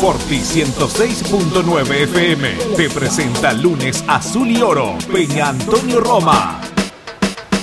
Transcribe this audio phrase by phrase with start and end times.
[0.00, 6.60] Forti 106.9 FM te presenta lunes azul y oro, Peña Antonio Roma.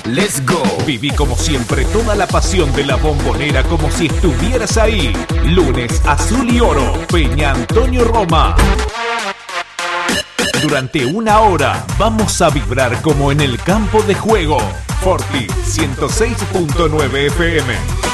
[0.05, 0.63] Let's go.
[0.85, 5.11] Viví como siempre toda la pasión de la bombonera como si estuvieras ahí.
[5.43, 8.55] Lunes azul y oro, Peña Antonio Roma.
[10.61, 14.59] Durante una hora vamos a vibrar como en el campo de juego.
[15.02, 18.06] Forti 106.9 FM.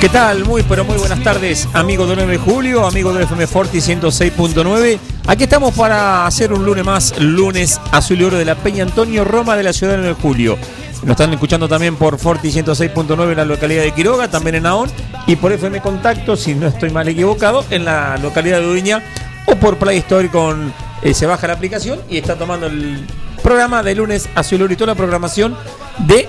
[0.00, 0.46] ¿Qué tal?
[0.46, 4.98] Muy pero muy buenas tardes, amigos de 9 de julio, amigos de FM Forti 106.9.
[5.26, 9.24] Aquí estamos para hacer un lunes más, lunes azul y oro de la Peña Antonio
[9.24, 10.56] Roma de la ciudad de 9 de julio.
[11.02, 14.90] Nos están escuchando también por Forti 106.9 en la localidad de Quiroga, también en Naón,
[15.26, 19.02] y por FM Contacto, si no estoy mal equivocado, en la localidad de Udiña,
[19.44, 20.72] o por Play Store con
[21.02, 23.06] eh, se baja la aplicación y está tomando el
[23.42, 25.54] programa de lunes azul y oro y toda la programación
[25.98, 26.26] de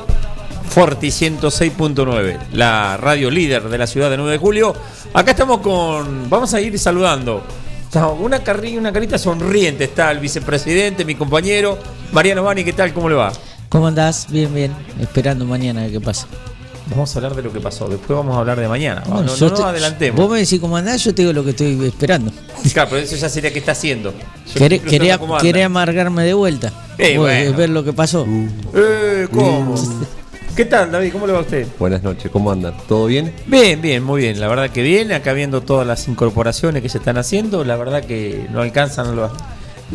[0.71, 4.73] Forti 106.9, la radio líder de la ciudad de 9 de julio.
[5.13, 6.29] Acá estamos con.
[6.29, 7.43] Vamos a ir saludando.
[8.21, 11.77] Una, carri- una carita sonriente está el vicepresidente, mi compañero.
[12.13, 12.93] Mariano Bani, ¿qué tal?
[12.93, 13.33] ¿Cómo le va?
[13.67, 14.27] ¿Cómo andás?
[14.29, 14.71] Bien, bien.
[15.01, 16.25] Esperando mañana a ver qué pasa.
[16.89, 17.89] Vamos a hablar de lo que pasó.
[17.89, 19.03] Después vamos a hablar de mañana.
[19.09, 20.21] No, no, no te- adelantemos.
[20.21, 22.31] Vos me decís cómo andás, yo te digo lo que estoy esperando.
[22.73, 24.13] Claro, pero eso ya sería que está haciendo.
[24.55, 26.71] Queré, quería, quería amargarme de vuelta.
[26.97, 27.57] Eh, bueno.
[27.57, 28.25] Ver lo que pasó.
[28.73, 29.75] Eh, ¿cómo?
[30.55, 31.11] ¿Qué tal, David?
[31.13, 31.65] ¿Cómo le va a usted?
[31.79, 32.73] Buenas noches, ¿cómo andan?
[32.87, 33.33] ¿Todo bien?
[33.47, 34.39] Bien, bien, muy bien.
[34.39, 35.11] La verdad que bien.
[35.11, 39.31] Acá viendo todas las incorporaciones que se están haciendo, la verdad que no alcanzan los,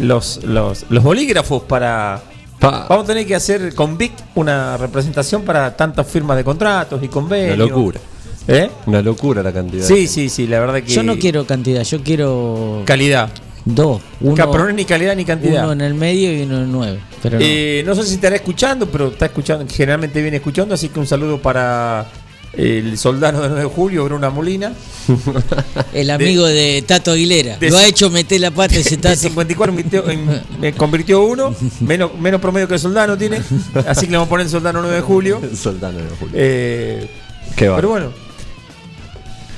[0.01, 2.23] los, los, los bolígrafos para...
[2.59, 2.87] Pa.
[2.89, 7.09] Vamos a tener que hacer con Vic una representación para tantas firmas de contratos y
[7.09, 7.55] convenios.
[7.57, 8.01] Una locura.
[8.49, 8.71] ¿Eh?
[8.87, 9.85] Una locura la cantidad.
[9.85, 10.91] Sí, sí, sí, la verdad que...
[10.91, 13.29] Yo no quiero cantidad, yo quiero Calidad.
[13.67, 14.01] dos.
[14.23, 15.65] Uno, Ca- pero no es ni calidad ni cantidad.
[15.65, 17.01] uno en el medio y uno en nueve.
[17.27, 17.45] Pero no.
[17.47, 21.07] Eh, no sé si estará escuchando, pero está escuchando, generalmente viene escuchando, así que un
[21.07, 22.07] saludo para
[22.53, 24.73] el soldado de 9 de julio, Bruna Molina.
[25.93, 27.59] el amigo de, Tato Aguilera.
[27.59, 29.17] de- lo ha hecho meter la pata ese De Tato.
[29.17, 33.43] 54 metió- en- me convirtió uno, menos, menos promedio que el soldado tiene,
[33.87, 35.41] así que le vamos a poner el soldado 9 de julio.
[35.55, 36.35] Soldano de Julio.
[36.35, 37.11] Eh,
[37.57, 37.77] Qué va.
[37.77, 38.13] pero bueno,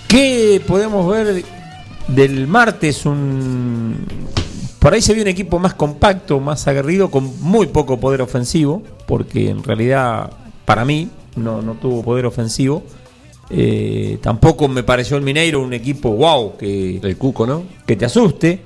[0.08, 1.44] ¿qué podemos ver
[2.08, 3.04] del martes?
[3.06, 3.96] Un,
[4.78, 8.82] por ahí se vio un equipo más compacto, más aguerrido, con muy poco poder ofensivo,
[9.06, 10.30] porque en realidad,
[10.64, 12.82] para mí, no, no tuvo poder ofensivo.
[13.50, 17.64] Eh, tampoco me pareció el Mineiro un equipo wow que, El Cuco, ¿no?
[17.86, 18.60] que te asuste.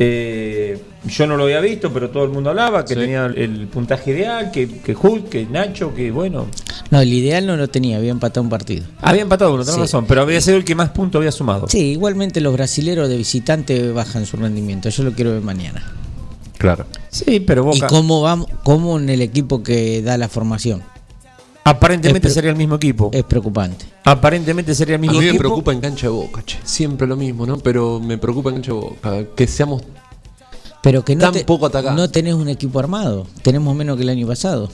[0.00, 3.00] Eh, yo no lo había visto, pero todo el mundo hablaba que Sí.
[3.00, 6.46] tenía el puntaje ideal, que, que Hulk, que Nacho, que bueno.
[6.90, 8.84] No, el ideal no lo tenía, había empatado un partido.
[9.00, 9.80] Había empatado uno, tenés Sí.
[9.80, 11.66] razón, pero había sido el que más puntos había sumado.
[11.68, 14.88] Sí, igualmente los brasileros de visitante bajan su rendimiento.
[14.88, 15.82] Yo lo quiero ver mañana.
[16.58, 16.86] Claro.
[17.10, 17.86] Sí, pero ¿Y Boca.
[17.88, 20.82] cómo vamos, cómo en el equipo que da la formación?
[21.68, 23.10] Aparentemente sería el mismo equipo.
[23.12, 23.84] Es preocupante.
[24.04, 25.40] Aparentemente sería el A mismo mí me equipo.
[25.42, 26.58] preocupa en cancha de boca, che.
[26.64, 27.58] Siempre lo mismo, ¿no?
[27.58, 29.24] Pero me preocupa en cancha de boca.
[29.36, 29.82] Que seamos.
[30.82, 31.96] Pero que no, Tan te- poco atacantes.
[31.96, 33.26] no tenés un equipo armado.
[33.42, 34.70] Tenemos menos que el año pasado.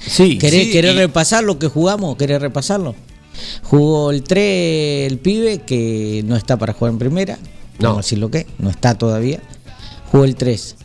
[0.00, 2.16] Sí, ¿Querés, sí, querés y- repasar lo que jugamos?
[2.16, 2.94] ¿Querés repasarlo?
[3.64, 7.38] Jugó el 3, el pibe, que no está para jugar en primera.
[7.78, 7.88] No.
[7.90, 9.40] Vamos a decir lo que, no está todavía.
[10.10, 10.76] Jugó el 3.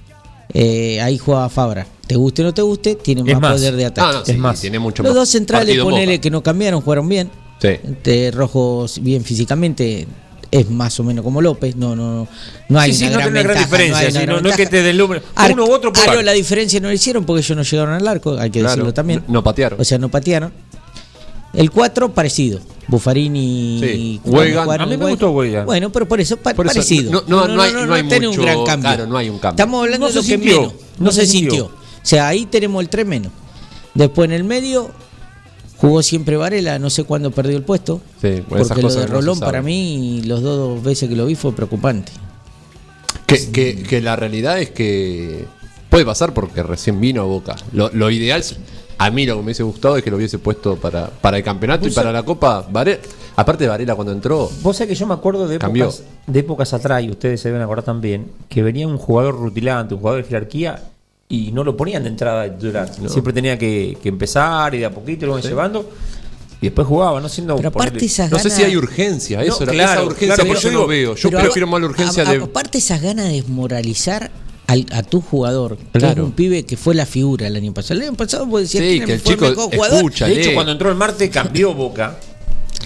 [0.53, 1.87] Eh, ahí jugaba Fabra.
[2.07, 3.53] Te guste o no te guste, tiene más, más.
[3.53, 4.07] poder de ataque.
[4.07, 6.21] Ah, no, Es sí, más, tiene mucho Los más dos centrales, partido ponele Boca.
[6.21, 7.31] que no cambiaron, jugaron bien.
[7.59, 7.69] Sí.
[8.03, 10.05] De Rojos bien físicamente
[10.51, 12.27] es más o menos como López, no no
[12.69, 14.65] no hay Sí, una no gran ventaja, diferencia, hay una gran no- no es que
[14.67, 15.21] te deslumbre.
[15.51, 18.07] Uno u otro puede- Ario, la diferencia no lo hicieron porque ellos no llegaron al
[18.07, 19.23] arco, hay que Claro, decirlo también.
[19.27, 19.81] no patearon.
[19.81, 20.51] O sea, no patearon.
[21.53, 22.59] El 4 parecido.
[22.87, 25.31] Buffarini Sí, jugaron A mí me gustó.
[25.31, 27.11] Bueno, pero por eso, pa- Por eso, parecido.
[27.11, 28.89] no- no- no hay- no hay tiene un mucho- gran cambio.
[28.89, 29.63] claro, no hay un cambio.
[29.63, 30.73] Estamos hablando de lo se que sintió, menos.
[30.99, 31.51] no se se sintió.
[31.51, 31.65] sintió.
[31.67, 33.31] O sea, ahí tenemos el 3 menos.
[33.93, 34.91] Después en el medio
[35.77, 38.01] jugó siempre Varela, no sé cuándo perdió el puesto.
[38.21, 41.35] Sí, bueno, esas porque lo de Rolón para mí, los dos veces que lo vi
[41.35, 42.11] fue preocupante.
[43.27, 45.45] Que, que- que la realidad es que
[45.89, 47.55] puede pasar porque recién vino a Boca.
[47.71, 48.43] Lo, lo ideal,
[48.97, 51.43] a mí lo que me hubiese gustado es que lo hubiese puesto para, para el
[51.43, 52.65] campeonato y para la Copa.
[52.69, 52.99] Varela,
[53.35, 55.85] aparte de Varela cuando entró, Vos sabés que yo me acuerdo de Cambió.
[55.85, 59.93] épocas, de épocas atrás, y ustedes se deben acordar también, que venía un jugador rutilante,
[59.95, 60.83] un jugador de jerarquía,
[61.29, 62.89] y no lo ponían de entrada de titular.
[63.07, 65.89] Siempre tenía que, que empezar y de a poquito lo iban llevando.
[66.61, 67.55] Y después jugaba, no siendo.
[67.57, 70.35] Pero aparte ponerle- esas no sé ganas- si hay urgencia, eso, No, claro, esa urgencia
[70.45, 71.15] claro, que yo no veo.
[71.15, 72.37] Yo prefiero más la urgencia a- de.
[72.43, 74.31] Aparte esas ganas de desmoralizar
[74.67, 77.99] al- a tu jugador, que es un pibe que fue la figura el año pasado.
[77.99, 79.97] El año pasado vos decías Sí, que que el fue chico mejor jugador.
[79.97, 82.17] escucha, De hecho, cuando entró el martes cambió Boca.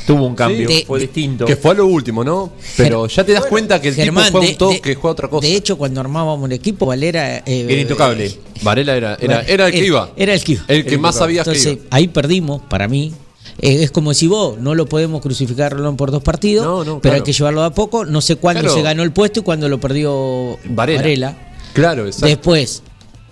[0.08, 1.44] Tuvo un cambio, De- fue distinto.
[1.46, 2.52] Que fue a lo último, ¿no?
[2.78, 5.12] Pero ya te das Bueno, cuenta que el Germán, tipo juega un toque, que juega
[5.12, 5.46] otra cosa.
[5.48, 7.40] De hecho, cuando armábamos el equipo, Valera.
[7.40, 8.26] eh, Era intocable.
[8.28, 10.12] eh, Varela era, era, era el que iba.
[10.16, 10.64] Era el que iba.
[10.70, 11.40] El que Era más intocable.
[11.40, 11.82] sabía que iba.
[11.92, 13.12] ahí perdimos, para mí.
[13.60, 16.86] Eh, es como si vos no lo podemos crucificar Rolón por dos partidos, No, no,
[16.86, 17.16] pero claro.
[17.18, 18.06] hay que llevarlo a poco.
[18.06, 18.76] No sé cuándo Claro.
[18.76, 21.02] se ganó el puesto y cuándo lo perdió Varela.
[21.02, 21.38] Varela.
[21.78, 22.26] Claro, exacto.
[22.28, 22.82] Después,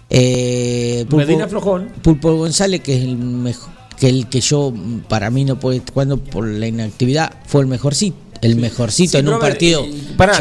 [0.09, 1.89] eh, Pulpo- Medina Flojón.
[2.03, 3.69] Pulpo González, que es el mejor,
[4.00, 4.71] que el que yo,
[5.09, 8.18] para mí no puede, cuando por la inactividad, fue el mejorcito.
[8.41, 9.85] El mejorcito Sí, en un partido.
[10.17, 10.33] pará,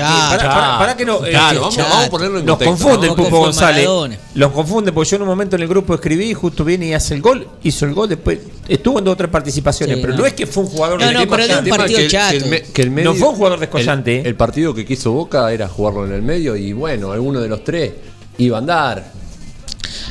[0.97, 1.21] que- no.
[1.21, 1.89] Claro, eh, vamos, chato.
[1.89, 2.85] vamos a ponerlo en Nos contexto.
[2.85, 3.77] confunde el Pupo González.
[3.85, 4.19] Maradona.
[4.35, 7.15] Los confunde porque yo en un momento en el grupo escribí, justo viene y hace
[7.15, 10.21] el gol, hizo el gol, después estuvo en dos o tres participaciones, Sí, pero no.
[10.21, 10.27] no.
[10.27, 12.11] es que fue un jugador No, de no, tema pero de un partido que el-
[12.11, 12.31] chato.
[12.33, 15.13] que el me- que el No fue un jugador descollante, El, el partido que quiso
[15.13, 17.93] Boca era jugarlo en el medio y bueno, alguno de los tres
[18.39, 19.13] iba a andar.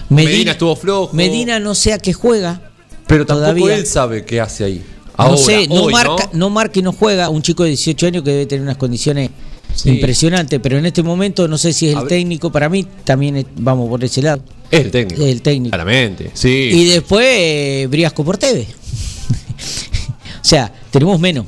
[0.10, 1.14] Medina estuvo flojo.
[1.14, 2.62] Medina no sé a qué juega.
[3.08, 3.76] Pero tampoco todavía.
[3.76, 4.84] él sabe qué hace ahí.
[5.18, 6.50] No sé, no hoy, marca, ¿no?
[6.50, 7.30] marca y no juega.
[7.30, 9.30] Un chico de 18 años que debe tener unas condiciones
[9.76, 9.90] Sí.
[9.90, 12.52] impresionantes, pero en este momento no sé si es el técnico.
[12.52, 14.44] Para mí también es- vamos por ese lado.
[14.70, 15.24] Es el técnico.
[15.24, 15.72] El técnico.
[15.72, 16.70] Claramente, sí.
[16.74, 18.68] Y después eh, Briasco por TV.
[20.42, 21.46] o sea, tenemos menos.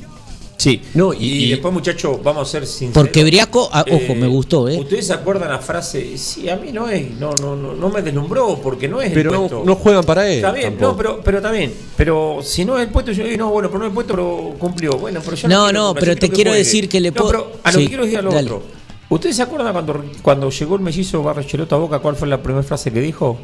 [0.66, 0.82] Sí.
[0.94, 3.06] No, y, y- después, muchachos, vamos a ser sinceros.
[3.06, 4.76] Porque Briasco, ah, ojo, me gustó, ¿eh?
[4.80, 6.18] ¿Ustedes se acuerdan la frase?
[6.18, 9.30] Sí, a mí no es, no, no, no, no me deslumbró porque no es pero
[9.30, 9.62] el no, puesto.
[9.64, 10.36] no juegan para él.
[10.38, 10.90] Está bien, tampoco.
[10.90, 11.72] no, pero, pero bien.
[11.96, 14.12] Pero si no es el puesto, yo digo, no, bueno, pero no es el puesto,
[14.14, 14.92] pero cumplió.
[14.98, 17.28] Bueno, pero yo No, quiero no, que pero te quiero decir que le No, puedo-
[17.30, 18.50] pero a lo Sí, que quiero decir a lo dale.
[18.50, 18.62] otro.
[19.08, 22.64] ¿Ustedes se acuerdan cuando, cuando llegó el mellizo Barrichelotto a Boca, cuál fue la primera
[22.64, 23.38] frase que dijo?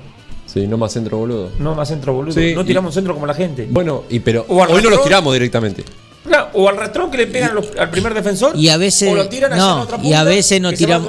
[0.45, 1.51] Sí, no más centro boludo.
[1.61, 2.35] No más centro, boludo.
[2.35, 3.69] Sí, no y- tiramos centro como la gente.
[3.71, 5.85] Bueno, y pero hoy no los tiramos directamente.
[6.25, 8.57] Claro, o al rastrón que le pegan los- al primer defensor.
[8.57, 11.09] Y a veces- O lo tiran no, otra y a punta, veces no tiramos-.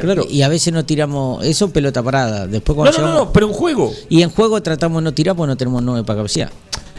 [0.00, 0.24] Claro.
[0.30, 2.46] Y a veces no tiramos eso pelota parada.
[2.46, 3.92] Después No, cuando no, no, llegamos- no, pero un juego.
[4.08, 6.50] Y en juego tratamos de no tirar porque no tenemos nueve para cabecear.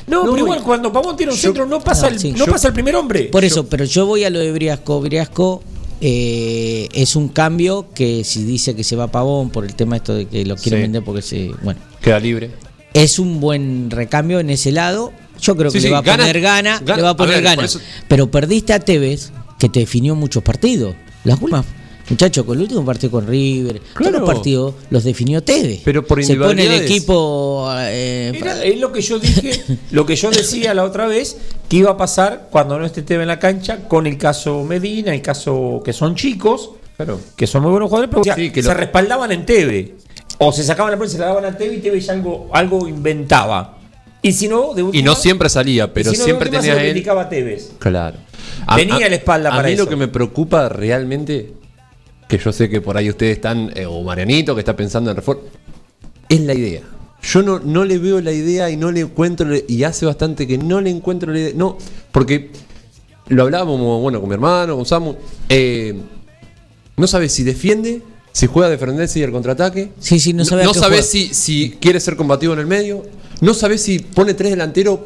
[0.08, 2.32] No, No, pero igual cuando Pavón tira un yo- centro no pasa, no, el, sí.
[2.34, 3.24] no Yo- pasa el primer hombre.
[3.26, 5.00] Por eso, pero yo voy a lo de Briasco.
[5.00, 5.64] Briasco
[6.02, 10.14] eh, es un cambio que si dice que se va Pavón por el tema esto
[10.14, 10.82] de que lo quieren Sí.
[10.82, 11.52] vender porque se.
[11.64, 12.52] Bueno, Queda libre.
[12.94, 15.14] es un buen recambio en ese lado.
[15.44, 17.12] Yo creo Sí, que sí, le va a gana- poner gana, gana- le va a
[17.12, 17.66] a poner ver, gana.
[17.66, 20.96] eso- Pero perdiste a Tevez, que te definió muchos partidos.
[21.26, 21.66] Las últimas,
[22.10, 25.82] muchachos, con el último partido con River, todos los partidos los definió Tevez.
[25.84, 27.68] Pero por Se pone el equipo.
[27.78, 31.36] eh, Era- es lo que yo dije, lo que yo decía la otra vez,
[31.68, 35.14] que iba a pasar cuando no esté Teve en la cancha, con el caso Medina,
[35.14, 37.20] el caso que son chicos, Claro.
[37.36, 39.96] que son muy buenos jugadores, pero o sea, Sí, que se lo- respaldaban en Teve.
[40.40, 42.88] O se sacaban la prensa, se la daban a Teve y Teve ya algo, algo
[42.88, 43.78] inventaba.
[44.24, 46.62] Y si no, de Y no siempre salía, pero y si no, de siempre última
[46.62, 46.92] tenía se lo él.
[46.94, 47.72] criticaba a Tevez.
[47.78, 48.18] Claro.
[48.76, 49.84] Tenía la espalda a para mí eso.
[49.84, 51.54] lo que me preocupa realmente,
[52.28, 55.18] que yo sé que por ahí ustedes están, eh, o Marianito que está pensando en
[55.18, 55.44] reforma,
[56.30, 56.82] es la idea.
[57.22, 60.58] Yo no, no le veo la idea y no le encuentro, y hace bastante que
[60.58, 61.54] no le encuentro la idea.
[61.56, 61.78] No,
[62.12, 62.52] porque
[63.28, 65.16] lo hablábamos, bueno, con mi hermano, con Samu.
[65.50, 65.96] eh,
[66.96, 69.92] no sabes si defiende, si juega a defenderse y al contraataque.
[70.00, 71.28] Sí, sí, no sabe a qué sabes juega.
[71.30, 73.04] si, si quiere ser combativo en el medio.
[73.42, 75.00] No sabes si pone tres delanteros.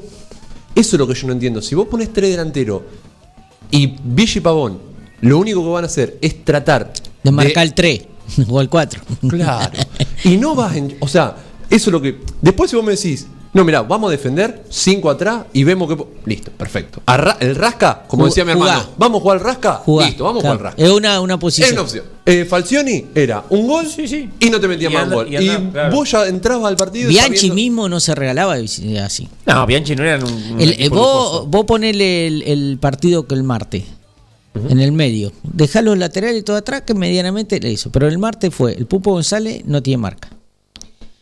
[0.75, 1.62] Eso es lo que yo no entiendo.
[1.62, 2.83] Si vos pones tres delanteros
[3.71, 4.79] y Villa y Pavón,
[5.21, 6.94] lo único que van a hacer es tratar
[7.24, 8.01] de marcar el 3
[8.50, 9.01] o el 4.
[9.29, 9.71] Claro.
[10.24, 10.95] Y no vas en.
[11.00, 11.35] O sea,
[11.69, 12.19] eso es lo que.
[12.41, 15.96] Después, si vos me decís, no, mirá, vamos a defender, cinco atrás y vemos que.
[15.96, 16.10] po-".
[16.25, 17.01] Listo, perfecto.
[17.06, 18.89] Arra- el rasca, como decía mi hermano, jugá.
[18.98, 19.74] vamos a jugar al rasca.
[19.86, 20.84] Jugá, Listo, vamos a jugar al rasca.
[20.84, 21.68] Es una, una posición.
[21.68, 22.06] Es una opción.
[22.25, 24.30] Eh, Falcioni era un gol Sí, sí.
[24.39, 25.27] y no te metías Y más anda- gol.
[25.30, 25.96] y Y, anda, claro.
[25.96, 27.10] vos ya entrabas al partido.
[27.10, 29.27] Bianchi sabiendo- mismo no se regalaba así.
[29.46, 30.32] No, Bianchi no era un.
[30.34, 33.84] un El- eh, vos, vos ponele el, el partido que el martes.
[34.70, 35.32] En el medio.
[35.44, 37.92] Dejá los laterales y todo atrás que medianamente le hizo.
[37.92, 40.30] Pero el martes fue, el Pupo González no tiene marca.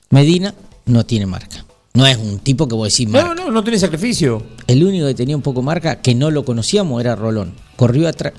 [0.09, 0.55] Medina
[0.85, 1.64] no tiene marca.
[1.95, 3.33] No es un tipo que vos decís marca.
[3.33, 4.41] No, no, no tiene sacrificio.
[4.67, 7.53] El único que tenía un poco marca, que no lo conocíamos, era Rolón.
[7.75, 8.33] Corrió atrás.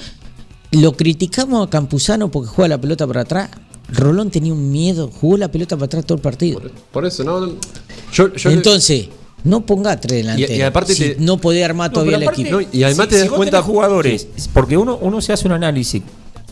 [0.72, 3.50] Lo criticamos a Campuzano porque juega la pelota para atrás.
[3.88, 6.60] Rolón tenía un miedo, jugó la pelota para atrás todo el partido.
[6.92, 7.40] Por eso, no.
[7.40, 7.52] no.
[8.12, 9.08] Yo, yo le- Entonces,
[9.44, 10.50] no ponga tres delanteros.
[10.56, 12.50] Y- y aparte si te- no podía armar No, todavía el equipo.
[12.50, 16.02] No, y además te das vos cuenta- jugadores, porque uno, uno se hace un análisis.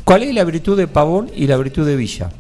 [0.05, 2.31] ¿Cuál es la virtud de Pavón y la virtud de Villa?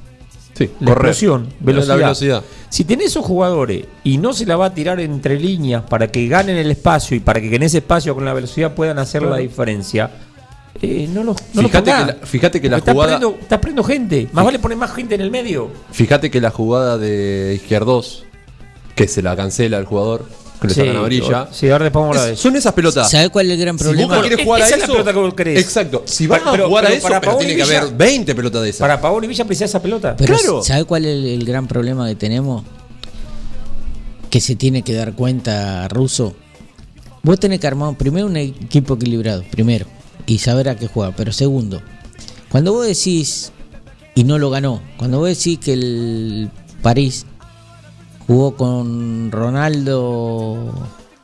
[0.54, 1.08] Sí, La correr.
[1.10, 1.94] explosión, velocidad.
[1.94, 2.44] La velocidad.
[2.68, 6.26] Si tenés esos jugadores y no se la va a tirar entre líneas para que
[6.28, 9.36] ganen el espacio y para que en ese espacio con la velocidad puedan hacer la
[9.38, 10.10] diferencia,
[10.80, 14.28] eh, no los no Fíjate que la- fíjate que la jugada- perdiendo- perdiendo gente.
[14.32, 15.70] Más vale poner más gente en el medio.
[15.92, 18.24] Fíjate que la jugada de Izquierdos,
[18.94, 20.24] que se la cancela el jugador,
[20.68, 21.48] que le sacan amarilla.
[21.52, 23.10] Sí, ahora después vamos a Es- son esas pelotas.
[23.10, 24.14] ¿Sabes cuál es el gran Si problema?
[24.16, 25.60] vos querés jugar Esa a es la eso, pelota que vos querés.
[25.60, 26.02] Exacto.
[26.06, 28.62] Si vas Pero- a jugar pero a eso, para pero tiene que haber 20 pelotas
[28.62, 28.80] de esas.
[28.80, 30.14] Para Pavón y Villa precisa esa pelota.
[30.16, 30.62] Pero Claro.
[30.62, 32.64] ¿sabe cuál es el, el gran problema que tenemos?
[34.30, 36.34] Que se tiene que dar cuenta, Russo.
[37.22, 39.86] Vos tenés que armar primero un equipo equilibrado, primero,
[40.26, 41.14] y saber a qué juega.
[41.16, 41.80] Pero segundo,
[42.50, 43.52] cuando vos decís,
[44.14, 46.50] y no lo ganó, cuando vos decís que el
[46.82, 47.26] París
[48.26, 50.72] jugó con Ronaldo,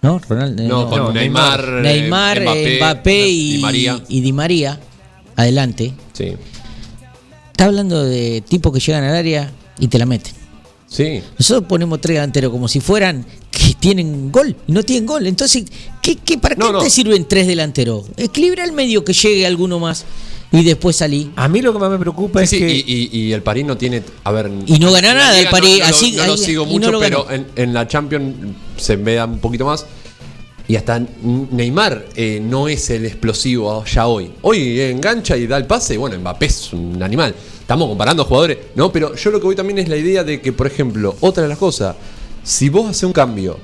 [0.02, 0.18] ¿no?
[0.28, 4.02] Ronaldo, No, con no, Neymar, eh, Neymar, Mbappé, Mbappé, y, Di María.
[4.08, 4.80] y Di María,
[5.36, 5.92] adelante.
[6.12, 6.32] Sí.
[7.50, 10.32] Está hablando de tipos que llegan al área y te la meten.
[10.86, 11.22] Sí.
[11.38, 15.26] Nosotros ponemos tres delanteros como si fueran que tienen gol y no tienen gol.
[15.26, 15.64] Entonces,
[16.02, 18.06] ¿qué, qué, ¿para qué No, te sirven tres delanteros?
[18.16, 20.04] Equilibra el medio que llegue alguno más
[20.52, 21.30] y después salí.
[21.36, 22.70] A mí lo que más me preocupa Sí, es sí, que.
[22.70, 24.02] y, y- y el París no tiene.
[24.24, 24.50] A ver.
[24.66, 27.30] Y no gana nada el París, No, así- no lo ahí- sigo mucho, lo pero
[27.30, 28.34] en, en la Champions
[28.76, 29.86] se vea un poquito más.
[30.66, 34.30] Y hasta Neymar eh, no es el explosivo ya hoy.
[34.42, 35.94] Hoy engancha y da el pase.
[35.94, 37.34] y Bueno, Mbappé es un animal.
[37.60, 38.58] Estamos comparando jugadores.
[38.76, 41.42] No, pero yo lo que voy también es la idea de que, por ejemplo, otra
[41.42, 41.96] de las cosas.
[42.44, 43.58] Si vos haces un cambio.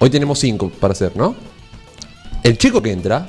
[0.00, 1.36] Hoy tenemos cinco para hacer, ¿no?
[2.42, 3.28] El chico que entra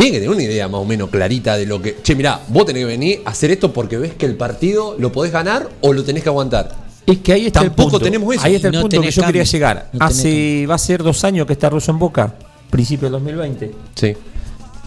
[0.00, 1.96] tiene que tener una idea más o menos clarita de lo que.
[2.02, 5.12] Che, mirá, vos tenés que venir a hacer esto porque ves que el partido lo
[5.12, 6.74] podés ganar o lo tenés que aguantar.
[7.06, 8.04] Es que ahí está Tampoco el punto.
[8.04, 8.44] tenemos eso.
[8.44, 9.88] Ahí está el No punto que yo quería llegar.
[9.92, 12.34] No Hace, va a ser dos años que está Russo en Boca,
[12.70, 13.72] principio del 2020.
[13.94, 14.14] Sí.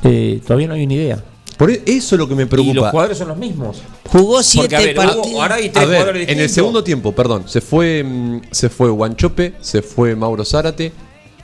[0.04, 1.24] Eh, todavía no hay una idea.
[1.58, 2.92] Por e- eso es lo que me Y los preocupa.
[2.92, 3.82] jugadores son los mismos.
[4.10, 5.28] Jugó Porque, siete a ver, partidos.
[5.28, 8.42] hubo- ahora hay A tres ver, jugadores en el segundo tiempo, perdón, se fue mm,
[8.52, 10.92] se fue Guanchope, se fue Mauro Zárate,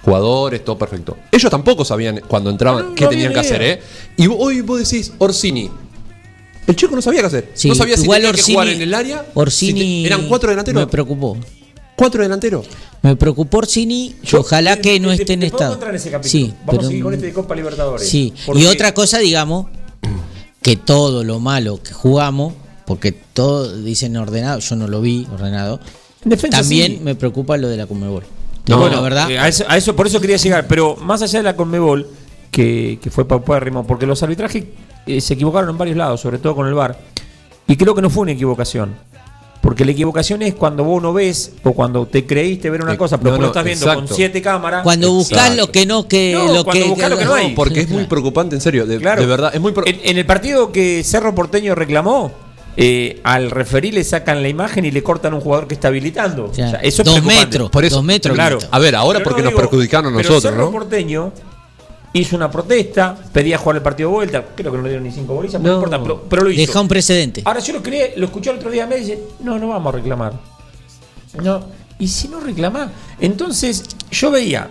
[0.09, 1.17] jugadores, todo perfecto.
[1.31, 3.61] Ellos tampoco sabían cuando entraban No, qué tenían que hacer.
[3.61, 3.79] ¿eh?
[4.17, 5.69] Y hoy vos decís Orsini.
[6.67, 7.49] El chico no sabía qué hacer.
[7.53, 9.25] Sí, no sabía si igual tenía que jugar Orsini- en el área.
[9.33, 10.81] Orsini si te- eran cuatro delanteros.
[10.81, 11.37] Me preocupó.
[11.95, 12.67] Cuatro delanteros.
[13.01, 14.15] Me preocupó Orsini.
[14.23, 15.71] Yo- ojalá te- que no te- esté en estado.
[15.71, 16.31] encontrar en ese capítulo.
[16.31, 18.07] Sí, Vamos pero- a seguir con este de Copa Libertadores.
[18.07, 19.65] Sí, Porque- y otra cosa, digamos,
[20.61, 22.53] que todo lo malo que jugamos,
[22.85, 25.79] porque todo dicen ordenado, yo no lo vi ordenado,
[26.23, 26.99] En defensa, también sí.
[27.01, 28.23] me preocupa lo de la Conmebol.
[28.69, 29.31] No, bueno, la verdad.
[29.31, 30.67] eh, a, eso, a eso- por eso quería llegar.
[30.67, 32.07] Pero más allá de la Conmebol,
[32.51, 34.63] que, que fue paupérrimo, porque los arbitrajes
[35.05, 36.97] eh, se equivocaron en varios lados, sobre todo con el VAR.
[37.67, 38.95] Y creo que no fue una equivocación.
[39.61, 42.97] Porque la equivocación es cuando vos no ves o cuando te creíste ver una Eh,
[42.97, 44.07] cosa, pero no, lo estás viendo exacto.
[44.07, 44.83] con siete cámaras.
[44.83, 47.53] Cuando buscas lo que no, que No, lo cuando que, lo que no hay.
[47.55, 48.85] Porque es muy preocupante, en serio.
[48.88, 49.19] De, Claro.
[49.21, 52.31] de verdad, es muy pro- en, en el partido que Cerro Porteño reclamó,
[52.81, 55.89] eh, al referí le sacan la imagen y le cortan a un jugador que está
[55.89, 56.45] habilitando.
[56.45, 58.33] O sea, O sea, eso es dos metros, Por eso, dos metros.
[58.36, 58.57] Claro.
[58.71, 60.71] A ver, ahora Pero porque no nos perjudicaron a pero nosotros, Cerro ¿no?
[60.71, 61.33] Porteño
[62.13, 65.12] hizo una protesta, pedía jugar el partido de vuelta, creo que no le dieron ni
[65.12, 65.86] cinco bolillas, pero no No.
[65.88, 66.62] importa, pero, pero lo hizo.
[66.62, 67.41] Deja un precedente.
[67.45, 69.98] Ahora yo lo quería, lo escuché el otro día, me dice, no, no vamos a
[69.98, 70.33] reclamar.
[71.43, 71.65] No,
[72.00, 74.69] y si no reclama, entonces yo veía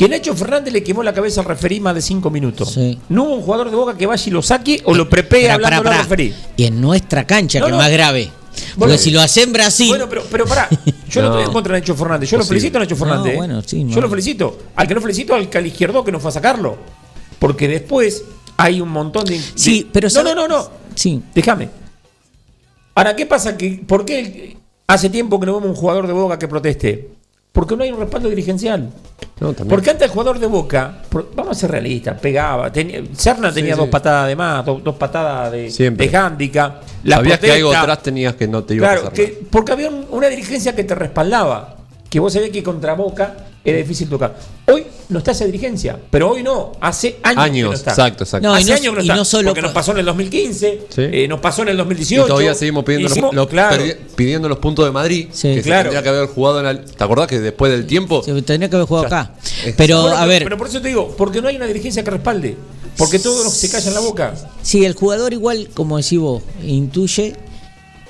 [0.00, 2.72] que Nacho Fernández le quemó la cabeza al referí más de cinco minutos.
[2.72, 2.98] Sí.
[3.10, 5.90] No hubo un jugador de boca que vaya y lo saque o lo prepee hablando
[5.90, 6.34] al referí.
[6.56, 7.76] Y en nuestra cancha, No, que no.
[7.78, 8.30] es más grave.
[8.76, 9.88] Bueno, Porque si lo hace en Brasil.
[9.88, 10.68] Bueno, pero, pero pará,
[11.10, 11.34] yo no, No.
[11.34, 12.30] estoy en contra de Nacho Fernández.
[12.30, 12.60] Yo lo Posible.
[12.60, 13.24] felicito a Nacho Fernández.
[13.26, 13.36] No, ¿eh?
[13.36, 14.58] bueno, sí, yo lo felicito.
[14.76, 16.78] Al que no felicito, al que al izquierdo que no fue a sacarlo.
[17.38, 18.24] Porque después
[18.56, 19.34] hay un montón de.
[19.38, 20.70] de- Sí, pero No, no, no, no.
[20.94, 21.22] Sí.
[21.34, 21.68] Déjame.
[22.94, 23.56] Ahora, ¿qué pasa?
[23.56, 27.10] Que, ¿Por qué hace tiempo que no vemos un jugador de Boca que proteste?
[27.52, 28.90] Porque no hay un respaldo dirigencial.
[29.40, 29.52] No.
[29.54, 30.98] Porque antes el jugador de Boca,
[31.34, 32.70] vamos a ser realistas, pegaba.
[32.70, 33.80] Tenía, Serna tenía sí.
[33.80, 36.08] dos patadas de más, dos, dos patadas de, Siempre.
[36.08, 36.82] de handicap.
[37.04, 39.88] La Sabías que algo atrás tenías que no te iba a pasar que, porque había
[39.88, 41.76] un- una dirigencia que te respaldaba.
[42.08, 44.36] Que vos sabés que contra Boca era difícil tocar.
[44.66, 46.72] Hoy no está esa dirigencia, pero hoy no.
[46.80, 47.90] Hace años, que Años, no está.
[47.90, 48.48] exacto, exacto.
[48.48, 49.16] No, y Hace no- años que no y está.
[49.16, 51.02] no solo porque nos pa- pasó en el 2015, Sí.
[51.02, 52.24] eh, nos pasó en el 2018.
[52.24, 53.82] Y todavía seguimos pidiendo, los- Hicimos- los, claro.
[54.16, 55.28] pidiendo los puntos de Madrid.
[55.32, 55.54] Sí.
[55.56, 55.90] que Claro.
[55.90, 56.84] se tendría que haber jugado en la.
[56.84, 58.22] ¿Te acordás que después del tiempo?
[58.22, 59.32] Se tendría que haber jugado acá.
[59.64, 62.02] Es- Pero, Bueno, a ver, Pero por eso te digo, porque no hay una dirigencia
[62.04, 62.56] que respalde.
[62.96, 64.34] Porque todos se callan la boca.
[64.62, 67.34] si el jugador igual, como decís vos, intuye,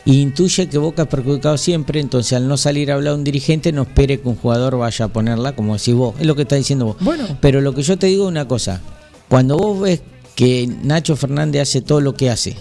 [0.05, 3.83] intuye que Boca es perjudicado siempre, entonces al no salir a hablar un dirigente, no
[3.83, 6.15] espere que un jugador vaya a ponerla, como decís vos.
[6.19, 6.97] Es lo que está diciendo vos.
[7.01, 7.25] Bueno.
[7.41, 8.81] Pero lo que yo te digo es una cosa.
[9.29, 10.01] Cuando vos ves
[10.35, 12.57] que Nacho Fernández hace todo lo que hace,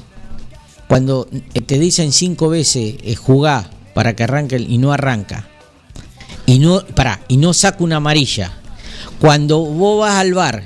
[0.87, 1.27] cuando
[1.65, 5.47] te dicen cinco veces eh, jugá para que arranque y no arranca,
[6.45, 8.53] y no, pará, y no saca una amarilla,
[9.19, 10.63] cuando vos vas al bar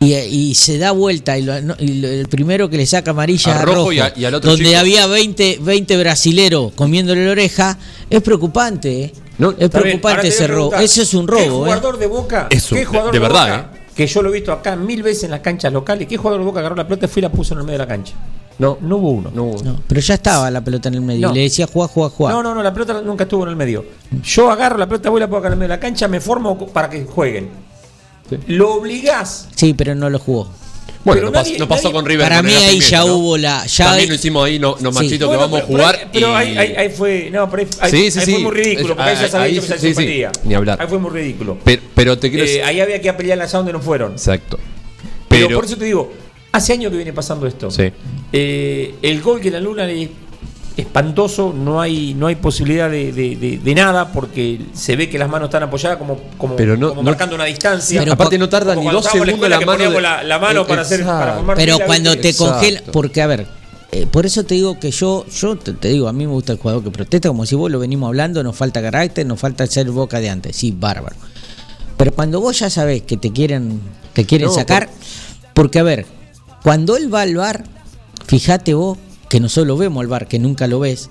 [0.00, 3.10] y, y se da vuelta y, lo- no- y lo- el primero que le saca
[3.10, 4.78] amarilla A a Rojo rojo, y a- y al otro donde chico.
[4.78, 7.76] había 20, 20 brasileros comiéndole la oreja,
[8.08, 9.12] es preocupante, ¿eh?
[9.38, 10.74] No, es preocupante ese robo.
[10.76, 11.70] Eso es un ¿Qué robo, ¿eh?
[11.70, 12.48] jugador de Boca?
[12.48, 13.78] ¿Qué jugador de verdad, Boca?
[13.94, 16.06] Que yo lo he visto acá mil veces en las canchas locales.
[16.08, 17.84] ¿Qué jugador de Boca agarró la pelota, fue y la puso en el medio de
[17.84, 18.14] la cancha?
[18.58, 18.78] No.
[18.80, 19.30] No hubo uno.
[19.34, 19.62] No hubo.
[19.62, 21.28] No, pero ya estaba la pelota en el medio.
[21.28, 21.32] No.
[21.32, 22.34] Y le decía jugar, jugar, jugar.
[22.34, 23.84] No, no, no, la pelota nunca estuvo en el medio.
[24.24, 26.06] Yo agarro la pelota, voy a la pongo acá en el medio de la cancha,
[26.08, 27.48] me formo para que jueguen.
[28.30, 28.36] Sí.
[28.48, 29.48] Lo obligás.
[29.54, 30.48] Sí, pero no lo jugó.
[31.04, 32.28] Bueno, Pero no, pasó, nadie- no pasó nadie- con River.
[32.28, 33.14] Para mí ahí ya ¿no?
[33.14, 33.64] hubo la.
[33.66, 34.98] Ya También lo hicimos ahí, no, no Sí.
[34.98, 35.94] machito, Bueno, que vamos a jugar.
[35.98, 37.30] Pero, pero y- ahí, ahí- ahí fue.
[37.30, 38.32] No, pero ahí, ahí- Sí, sí, ahí sí.
[38.32, 39.86] fue muy ridículo, porque ahí ya sabía que se sí, sí.
[39.88, 40.32] suspendía.
[40.44, 40.80] Ni hablar.
[40.82, 41.56] Ahí fue muy ridículo.
[41.64, 42.64] Pero, pero te quiero Eh, decir.
[42.64, 44.12] ahí había que pelear allá donde no fueron.
[44.12, 44.58] Exacto.
[45.28, 46.12] Pero, Pero, por eso te digo,
[46.52, 47.70] hace años que viene pasando esto.
[47.70, 47.90] Sí.
[48.32, 50.08] Eh, el gol que la Luna es
[50.78, 55.18] espantoso, no hay, no hay posibilidad de, de- de- de nada porque se ve que
[55.18, 58.00] las manos están apoyadas como, como, Pero no- como no- marcando una distancia.
[58.00, 60.00] Pero aparte no tarda ni dos segundos la la mano.
[60.00, 62.52] la, la mano para hacer para formar Pero cuando te Exacto.
[62.52, 63.46] congela, porque a ver,
[63.90, 66.52] eh, por eso te digo que yo, yo te, te digo, a mí me gusta
[66.52, 69.66] el jugador que protesta, como si vos lo venimos hablando, nos falta carácter, nos falta
[69.66, 71.16] ser boca de antes, sí, bárbaro.
[71.96, 73.80] Pero cuando vos ya sabés que te quieren,
[74.12, 74.88] te quieren No, sacar,
[75.54, 76.06] porque a ver,
[76.62, 77.64] cuando él va al bar,
[78.26, 78.96] fíjate vos
[79.28, 81.10] que nosotros lo vemos al bar, que nunca lo ves,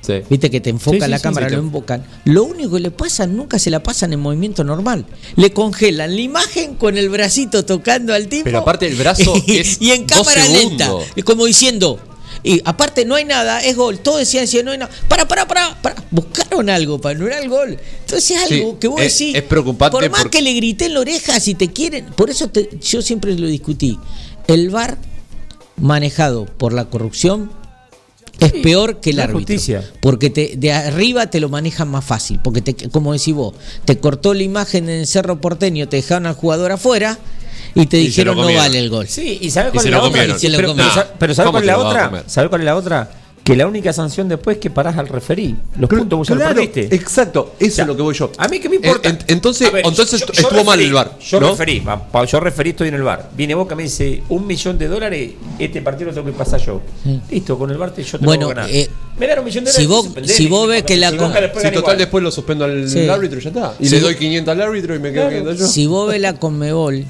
[0.00, 0.22] Sí.
[0.30, 2.04] Viste que te enfoca Sí, la sí, cámara, sí, lo enfocan.
[2.24, 5.04] Lo único que le pasa, nunca se la pasan en movimiento normal.
[5.34, 8.44] Le congelan la imagen con el bracito tocando al tipo.
[8.44, 10.88] Pero aparte el brazo es y en dos cámara lenta.
[11.24, 11.98] Como diciendo.
[12.44, 13.98] Y aparte no hay nada, es gol.
[13.98, 14.90] Todo decían, decían, no hay nada.
[15.08, 15.96] Para, para, para, para.
[16.12, 17.76] Buscaron algo para anular el gol.
[18.00, 19.34] Entonces es Sí, algo que vos es- decís.
[19.34, 22.06] es preocupante Por más porque- que le grité en la oreja, si te quieren.
[22.16, 23.98] Por eso te- yo siempre lo discutí.
[24.46, 24.96] El VAR
[25.80, 27.50] manejado por la corrupción
[28.40, 29.38] es Sí, peor que el árbitro.
[29.40, 29.84] justicia.
[30.00, 32.38] Porque te, de arriba te lo manejan más fácil.
[32.42, 33.54] Porque, te, como decís vos,
[33.84, 37.18] te cortó la imagen en el Cerro Porteño, te dejaron al jugador afuera
[37.74, 39.08] y te Y dijeron no vale el gol.
[39.08, 40.22] Sí, y ¿sabes cuál es la otra?
[40.22, 40.76] pero, comieron.
[40.76, 42.24] pero, sa- pero ¿sabes ¿Cómo cuál es la otra?
[42.28, 43.10] ¿Sabes cuál es la otra?
[43.48, 45.56] Que la única sanción después es que parás al referí.
[45.78, 46.94] Los puntos vos ya los Claro, perdiste.
[46.94, 48.30] exacto, eso sea, es lo que voy yo.
[48.36, 49.08] A mí que me importa.
[49.08, 51.18] En- en- entonces, ver, entonces yo- yo estuvo mal referí, el VAR.
[51.18, 51.48] Yo ¿no?
[51.52, 51.82] referí,
[52.30, 53.30] yo referí, estoy en el bar.
[53.34, 56.82] Viene Boca, me dice un millón de dólares, este partido lo tengo que pasar yo.
[57.02, 57.20] Sí.
[57.30, 58.68] Listo, con el bar te- yo te Bueno, lo ganar.
[58.70, 58.86] eh,
[59.18, 59.88] me dan un millón de si dólares.
[59.96, 61.96] vos- suspendés, si vos ves que la Si total igual.
[61.98, 63.08] después lo suspendo al Sí.
[63.08, 63.74] árbitro y ya está.
[63.80, 65.66] Y Si le vos- doy 500 al árbitro y me quedo 500 yo.
[65.68, 67.06] Si vos ves la Conmebol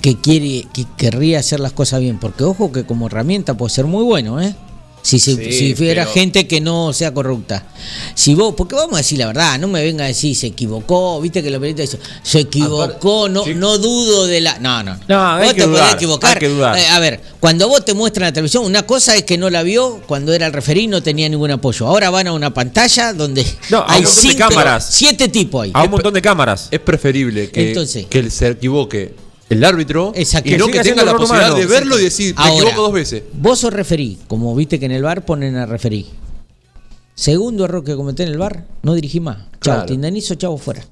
[0.00, 3.86] que quiere, que querría hacer las cosas bien, porque ojo que como herramienta puede ser
[3.86, 4.54] muy bueno, ¿eh?
[5.02, 7.66] Si, se- Sí, si fuera pero- gente que no sea corrupta.
[8.14, 11.20] Si vos, porque vamos a decir la verdad, no me venga a decir se equivocó,
[11.20, 13.54] viste que lo periodistas dicen, se equivocó, no, sí.
[13.54, 14.58] no dudo de la.
[14.58, 14.98] No, no.
[15.08, 16.34] No, hay vos que te dudar, podés equivocar.
[16.34, 16.76] hay que dudar.
[16.78, 19.62] Eh, a ver, cuando vos te muestran la televisión, una cosa es que no la
[19.62, 21.86] vio cuando era el referí no tenía ningún apoyo.
[21.86, 24.86] Ahora van a una pantalla donde No, hay cinco, cámaras.
[24.90, 25.70] siete tipos ahí.
[25.72, 26.68] A un montón de cámaras.
[26.70, 29.14] Es preferible que, Entonces- que se equivoque
[29.50, 30.48] el árbitro Exacto.
[30.48, 31.60] y no Que tenga la posibilidad humano.
[31.60, 33.22] de verlo y decir, me Ahora, equivoco dos veces.
[33.34, 36.06] Vos sos referí, como viste que en el bar ponen a referí.
[37.14, 39.36] Segundo error que cometí en el bar, no dirigí más.
[39.36, 39.86] Chao, Claro.
[39.86, 40.82] te indemnizo, chavo, fuera.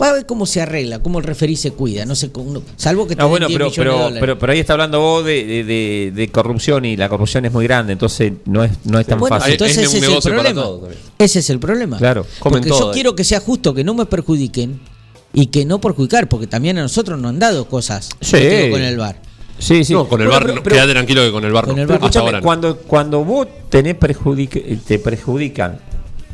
[0.00, 3.06] Va a ver cómo se arregla, cómo el referí se cuida, no sé no- salvo
[3.08, 4.20] que te Ah, den bueno, 10 pero, millones de pero, dólares.
[4.20, 7.52] pero, pero ahí está hablando vos de, de- de- de corrupción y la corrupción es
[7.52, 9.54] muy grande, entonces no es, no es tan bueno, fácil.
[9.54, 10.62] entonces Es ese un es el problema.
[10.62, 10.88] todo.
[11.18, 11.98] Ese es el problema.
[11.98, 14.78] Claro, comen porque todo yo quiero que sea justo, que no me perjudiquen
[15.32, 18.68] y que no perjudicar, porque también a nosotros nos han dado cosas Sí.
[18.70, 19.16] con el bar.
[19.58, 19.92] Sí, sí.
[19.92, 21.76] No, con el Bueno, bar, pero- no, pero- quédate tranquilo que con el bar Con
[21.76, 21.82] no.
[21.82, 21.98] el bar.
[22.02, 22.44] Hasta ahora no.
[22.44, 25.78] cuando, cuando vos tenés perjudic te perjudican,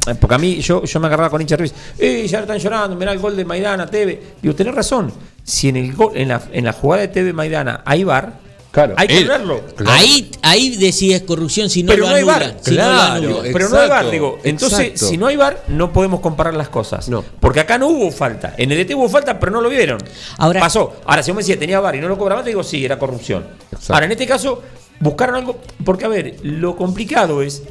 [0.07, 2.59] eh, porque a mí yo, yo me agarraba con hincha de River, eh, ya están
[2.59, 4.21] llorando, mirá el gol de Maidana, Teve.
[4.43, 5.11] Digo, tenés razón,
[5.43, 8.39] si en el gol, en la, en la jugada de Teve Maidana hay bar,
[8.75, 9.63] Claro, hay que él- anularlo.
[9.77, 9.91] Claro.
[9.99, 13.43] Ahí, ahí decís corrupción si no pero lo no hay bar, si no lo Claro.
[13.53, 14.39] pero no hay bar, digo.
[14.45, 15.07] Entonces, exacto.
[15.07, 17.09] si no hay bar, no podemos comparar las cosas.
[17.09, 17.25] No.
[17.41, 18.55] Porque acá no hubo falta.
[18.59, 19.99] En el DT hubo falta, pero no lo vieron.
[20.39, 20.97] Ahora- Pasó.
[21.07, 22.99] Ahora, si vos me decías, tenía bar y no lo cobraba, te digo, sí, era
[22.99, 23.47] corrupción.
[23.71, 23.95] Exacto.
[23.95, 24.61] Ahora, en este caso,
[24.99, 25.61] buscaron algo.
[25.85, 27.63] Porque, a ver, lo complicado es.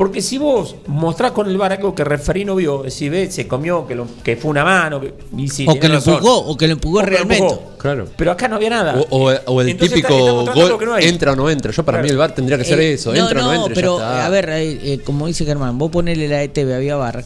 [0.00, 3.34] Porque si vos mostrás con el bar algo que el referí no vio, si ves,
[3.34, 6.38] se comió, que, lo- que fue una mano, que, y o tenés que lo empujó,
[6.38, 7.58] o que lo empujó O que lo realmente.
[7.76, 8.08] Claro.
[8.16, 8.94] Pero acá no había nada.
[9.10, 11.04] O, o- o el Entonces típico está gol que no hay.
[11.06, 11.70] entra o no entra.
[11.70, 12.04] Yo para Claro.
[12.06, 13.68] mí el bar tendría que ser Eh, eso, entra o no entra.
[13.68, 14.24] ya pero está.
[14.24, 17.22] a ver, eh, eh, como dice Germán, vos ponele la ETV, había bar,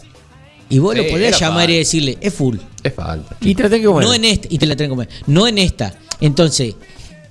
[0.68, 1.72] y vos Sí, lo podés llamar falta.
[1.72, 2.56] y decirle, es full.
[2.82, 3.36] Es falta.
[3.40, 4.08] y traté que bueno.
[4.08, 5.94] No en esta, y te la traen como no en esta.
[6.20, 6.74] Entonces,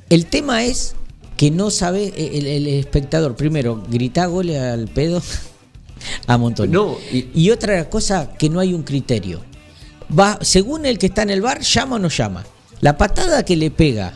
[0.10, 0.96] el tema es
[1.38, 5.22] que no sabe eh, el, el espectador, primero, grita goles al pedo
[6.28, 6.72] a montón.
[6.72, 9.42] No, y- y otra cosa, que no hay un criterio.
[10.18, 12.44] Va, según el que está en el bar, llama o no llama.
[12.82, 14.14] La patada que le pega,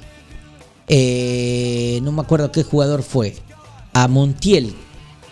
[0.88, 3.36] eh, no me acuerdo qué jugador fue,
[3.94, 4.74] a Montiel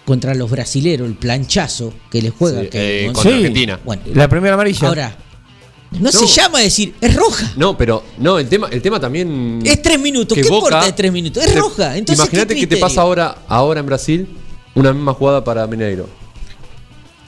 [0.05, 2.61] contra los brasileros, el planchazo que le juega.
[2.61, 3.79] Sí, que eh, contra Argentina.
[3.83, 4.87] Bueno, La primera amarilla.
[4.87, 5.17] ahora,
[5.99, 6.27] no, se No.
[6.27, 7.51] llama a decir, es roja.
[7.55, 9.61] No, pero no, el tema, el tema también.
[9.65, 11.43] Es tres minutos, que ¿qué importa de tres minutos?
[11.43, 11.97] Es te- roja.
[11.97, 14.27] Entonces, Imagínate ¿qué que te pasa ahora, ahora en Brasil
[14.75, 16.07] una misma jugada para Mineiro.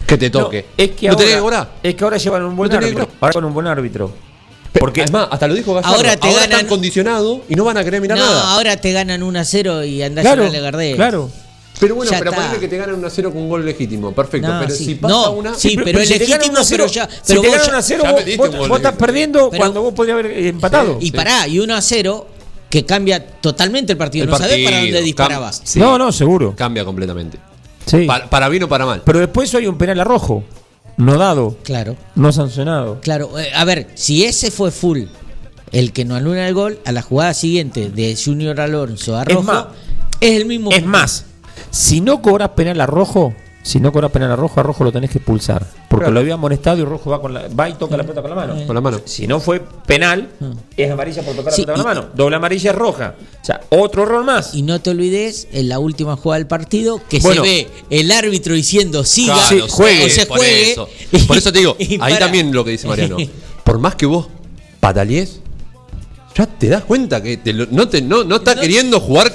[0.06, 0.66] Que te No, toque.
[0.78, 1.70] es que ¿No ahora, tenés hora?
[1.84, 3.10] Es que ahora llevan un buen ¿No árbitro.
[3.20, 4.08] Ahora con un buen árbitro.
[4.08, 5.96] Porque Porque además, hasta lo dijo Gallardo.
[5.96, 8.52] Ahora te ganan- están condicionados y no van a querer mirar No, nada.
[8.54, 10.96] ahora te ganan 1 a 0 y andás claro, a Gardel.
[10.96, 11.30] claro.
[11.80, 12.42] Pero bueno, Ya pero está.
[12.44, 14.12] ponele que te ganan 1 a 0 con un gol legítimo.
[14.12, 14.48] Perfecto.
[14.48, 14.86] No, pero sí.
[14.86, 15.54] si pasa No, una.
[15.54, 17.48] sí, pero es si te ganan legítimo, 1 a 0, pero ya- si pero te
[17.48, 20.20] vos ganan ya- 1 a 0, ya vos, vos- estás perdiendo Pero- cuando vos podrías
[20.20, 20.98] haber empatado.
[21.00, 22.28] Y pará, y 1 a 0
[22.70, 24.24] que cambia totalmente el partido.
[24.26, 25.62] El no sabés para partido, dónde disparabas.
[25.64, 26.54] sí, No, no, seguro.
[26.56, 27.38] Cambia completamente.
[27.86, 28.06] Sí.
[28.06, 29.02] Para, para bien o para mal.
[29.06, 30.44] Pero después hay un penal a rojo.
[30.98, 33.00] No dado, Claro, no sancionado.
[33.02, 33.38] claro.
[33.38, 35.04] Eh, a ver, si ese fue full,
[35.72, 39.28] el que no anula el gol, a la jugada siguiente de Junior Alonso a Es
[39.30, 39.66] Rojo, más,
[40.20, 40.72] es el mismo.
[40.72, 41.26] Es más,
[41.72, 44.92] si no cobras penal a rojo, si no cobras penal a rojo, a rojo lo
[44.94, 45.66] tenés que expulsar.
[45.90, 46.14] Porque Claro.
[46.14, 48.36] lo había amonestado y rojo va, con la, va y toca la pelota con la
[48.36, 48.66] mano.
[48.66, 49.02] Con la mano.
[49.04, 50.30] Si no fue penal,
[50.78, 52.14] es amarilla por tocar Sí, la pelota con la mano.
[52.16, 53.16] Doble amarilla es roja.
[53.42, 54.54] O sea, otro error más.
[54.56, 57.44] Y no te olvides, en la última jugada del partido, que Bueno.
[57.44, 60.72] se ve el árbitro diciendo siga Claro, juegue, se por juegue.
[60.72, 60.88] Eso.
[61.28, 62.20] Por eso te digo, ahí para.
[62.20, 63.18] también lo que dice Mariano.
[63.66, 64.28] Por más que vos
[64.80, 65.42] patalees,
[66.38, 69.34] ya te das cuenta que te lo- no, te, no, no está No- queriendo jugar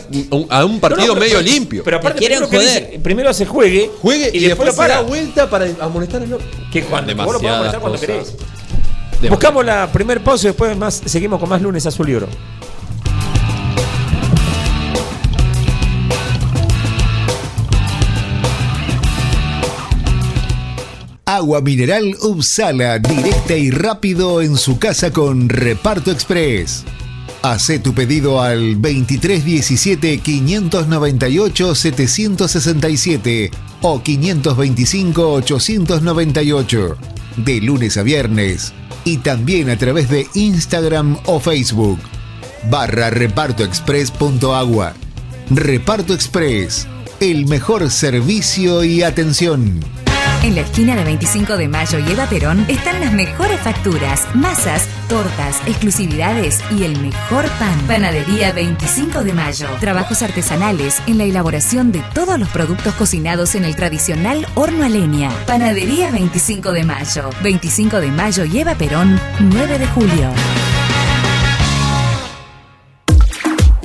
[0.51, 1.83] a un partido No, no, pero- medio limpio.
[1.85, 2.85] Pero aparte, quieren primero, joder.
[2.91, 6.47] dice- primero se juegue, Juegue y, después, lo se da vuelta para amonestar al otro.
[6.73, 8.17] Que cuando vos lo podés amonestar cuando querés.
[8.27, 9.31] Demasiado.
[9.31, 12.29] Buscamos la primer pausa y después más, seguimos con más lunes azul y oro.
[21.33, 26.85] Agua mineral Upsala, directa y rápido en su casa con Reparto Express.
[27.41, 36.97] Hacé tu pedido al 2317 598 767 o 525 898
[37.39, 38.75] de lunes a viernes
[39.07, 41.99] y también a través de Instagram o Facebook
[42.69, 44.93] barra repartoexpress.agua.
[45.49, 46.87] Reparto Express,
[47.21, 49.81] el mejor servicio y atención.
[50.43, 54.89] En la esquina de 25 de Mayo y Eva Perón están las mejores facturas, masas,
[55.09, 57.79] tortas, exclusividades y el mejor pan.
[57.87, 59.69] Panadería 25 de Mayo.
[59.79, 64.89] Trabajos artesanales en la elaboración de todos los productos cocinados en el tradicional horno a
[64.89, 65.31] leña.
[65.47, 67.31] Panadería 25 de Mayo.
[67.45, 70.33] 25 de Mayo y Eva Perón, 9 de julio.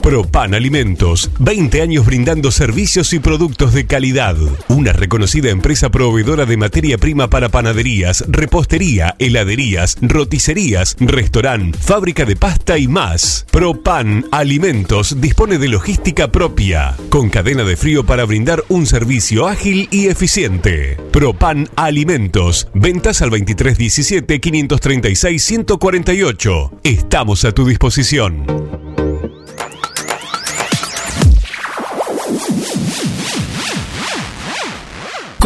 [0.07, 4.37] Propan Alimentos, 20 años brindando servicios y productos de calidad.
[4.69, 12.37] Una reconocida empresa proveedora de materia prima para panaderías, repostería, heladerías, roticerías, restaurant, fábrica de
[12.37, 13.45] pasta y más.
[13.51, 19.89] Propan Alimentos dispone de logística propia, con cadena de frío para brindar un servicio ágil
[19.91, 20.95] y eficiente.
[21.11, 26.71] Propan Alimentos, ventas al 2317 536 148.
[26.85, 28.86] Estamos a tu disposición.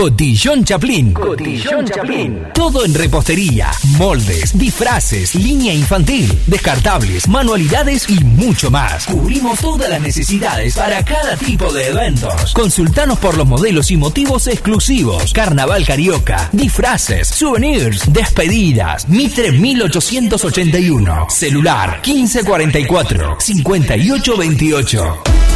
[0.02, 1.14] Cotillón Chaplin.
[1.14, 2.48] Cotillón Chaplin.
[2.56, 9.06] Todo en repostería, moldes, disfraces, línea infantil, descartables, manualidades y mucho más.
[9.06, 12.52] Cubrimos todas las necesidades para cada tipo de eventos.
[12.54, 15.34] Consultanos por los modelos y motivos exclusivos.
[15.34, 19.08] Carnaval Carioca, disfraces, souvenirs, despedidas.
[19.08, 21.28] Mitre 1881.
[21.30, 25.51] Celular 1544 5828.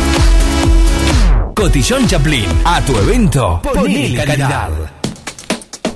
[1.65, 4.69] Cotillón Chaplin, a tu evento, ponele calidad.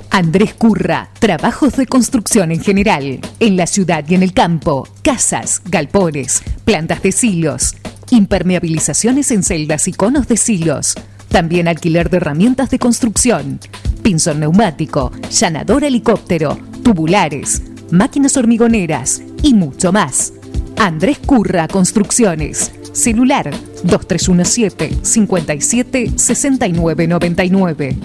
[0.09, 5.61] Andrés Curra, trabajos de construcción en general, en la ciudad y en el campo, casas,
[5.65, 7.75] galpones, plantas de silos,
[8.09, 10.95] impermeabilizaciones en celdas y conos de silos,
[11.27, 13.59] también alquiler de herramientas de construcción,
[14.01, 20.33] pinzón neumático, llanador helicóptero, tubulares, máquinas hormigoneras y mucho más.
[20.79, 22.71] Andrés Curra Construcciones.
[22.99, 23.49] Celular
[23.83, 27.97] 2317 57 69 99.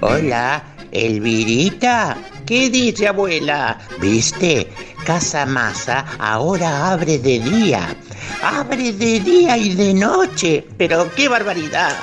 [0.00, 2.16] Hola, Elvirita.
[2.44, 3.78] ¿Qué dice abuela?
[4.00, 4.66] ¿Viste?
[5.06, 7.96] Casa Masa ahora abre de día.
[8.42, 10.66] Abre de día y de noche.
[10.76, 11.96] Pero qué barbaridad.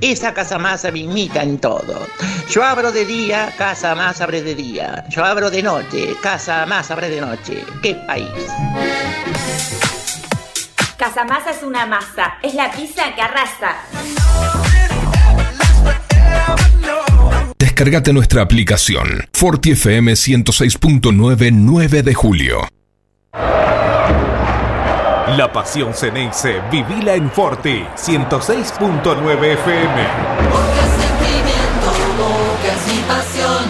[0.00, 2.06] Esa Casa Masa me imita en todo.
[2.50, 5.04] Yo abro de día, Casa Más abre de día.
[5.08, 7.64] Yo abro de noche, Casa Más abre de noche.
[7.82, 8.28] ¡Qué país!
[10.96, 13.76] Casamasa es una masa, es la pizza que arrasa.
[17.58, 22.68] Descargate nuestra aplicación Forti FM 106.9 9 de julio.
[25.28, 30.06] La pasión Ceneice, vivila en Forti 106.9 FM.
[31.00, 33.64] sentimiento, bocas y pasión,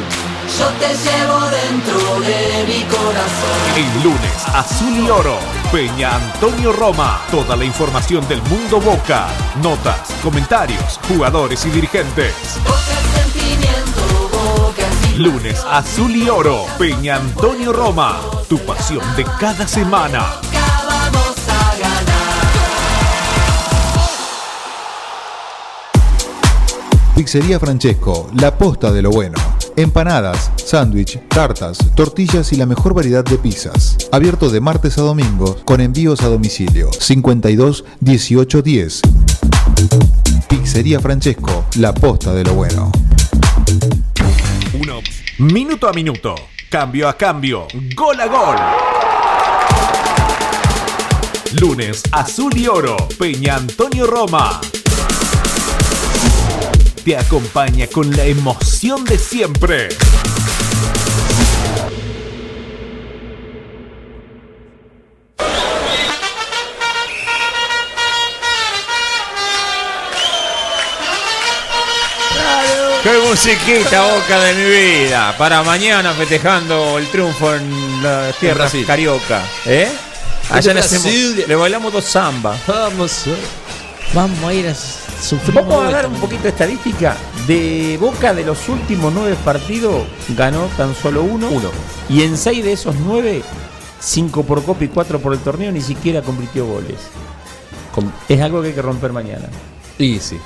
[0.58, 3.54] yo te llevo dentro de mi corazón.
[3.76, 5.38] El lunes, Azul y Oro,
[5.70, 7.20] Peña Antonio Roma.
[7.30, 9.28] Toda la información del mundo Boca.
[9.62, 12.34] Notas, comentarios, jugadores y dirigentes.
[12.64, 12.82] Bocas,
[13.14, 18.18] sentimiento, bocas y Lunes, Azul y Oro, Peña Antonio Roma.
[18.48, 20.40] Tu pasión de cada semana.
[27.14, 29.38] Pizzería Francesco, la posta de lo bueno.
[29.76, 33.96] Empanadas, sándwich, tartas, tortillas y la mejor variedad de pizzas.
[34.10, 36.90] Abierto de martes a domingo con envíos a domicilio.
[36.92, 39.02] 52 18 10.
[40.48, 42.90] Pizzería Francesco, la posta de lo bueno.
[45.38, 46.34] Minuto a minuto.
[46.68, 47.68] Cambio a cambio.
[47.94, 48.56] Gol a gol.
[51.60, 52.96] Lunes Azul y Oro.
[53.16, 54.60] Peña Antonio Roma.
[57.04, 59.88] Te acompaña con la emoción de siempre.
[73.02, 75.34] ¡Qué musiquita, boca de mi vida!
[75.36, 78.86] Para mañana festejando el triunfo en las tierras Brasil.
[78.86, 79.42] carioca.
[79.66, 79.90] ¿Eh?
[80.50, 81.44] Allá hacemos- Brasil.
[81.46, 82.56] le bailamos dos samba.
[82.66, 83.24] Vamos.
[84.14, 84.74] Vamos a ir a
[85.54, 87.16] Vamos a dar un poquito de estadística.
[87.46, 90.02] De Boca de los últimos nueve partidos
[90.36, 91.48] ganó tan solo uno.
[91.50, 91.70] Uno.
[92.08, 93.42] Y en seis de esos nueve,
[94.00, 96.96] cinco por Copa y cuatro por el torneo, ni siquiera convirtió goles.
[97.94, 99.46] Con- Es algo que hay que romper mañana.
[99.98, 100.38] y sí.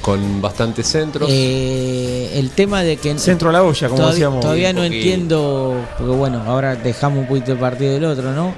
[0.00, 1.30] Con bastantes centros.
[1.32, 4.40] Eh, el tema de que Centro a la olla, como todavía, decíamos.
[4.40, 4.94] todavía no poquito.
[4.96, 8.52] entiendo, porque bueno, ahora dejamos un poquito el partido del otro, ¿no?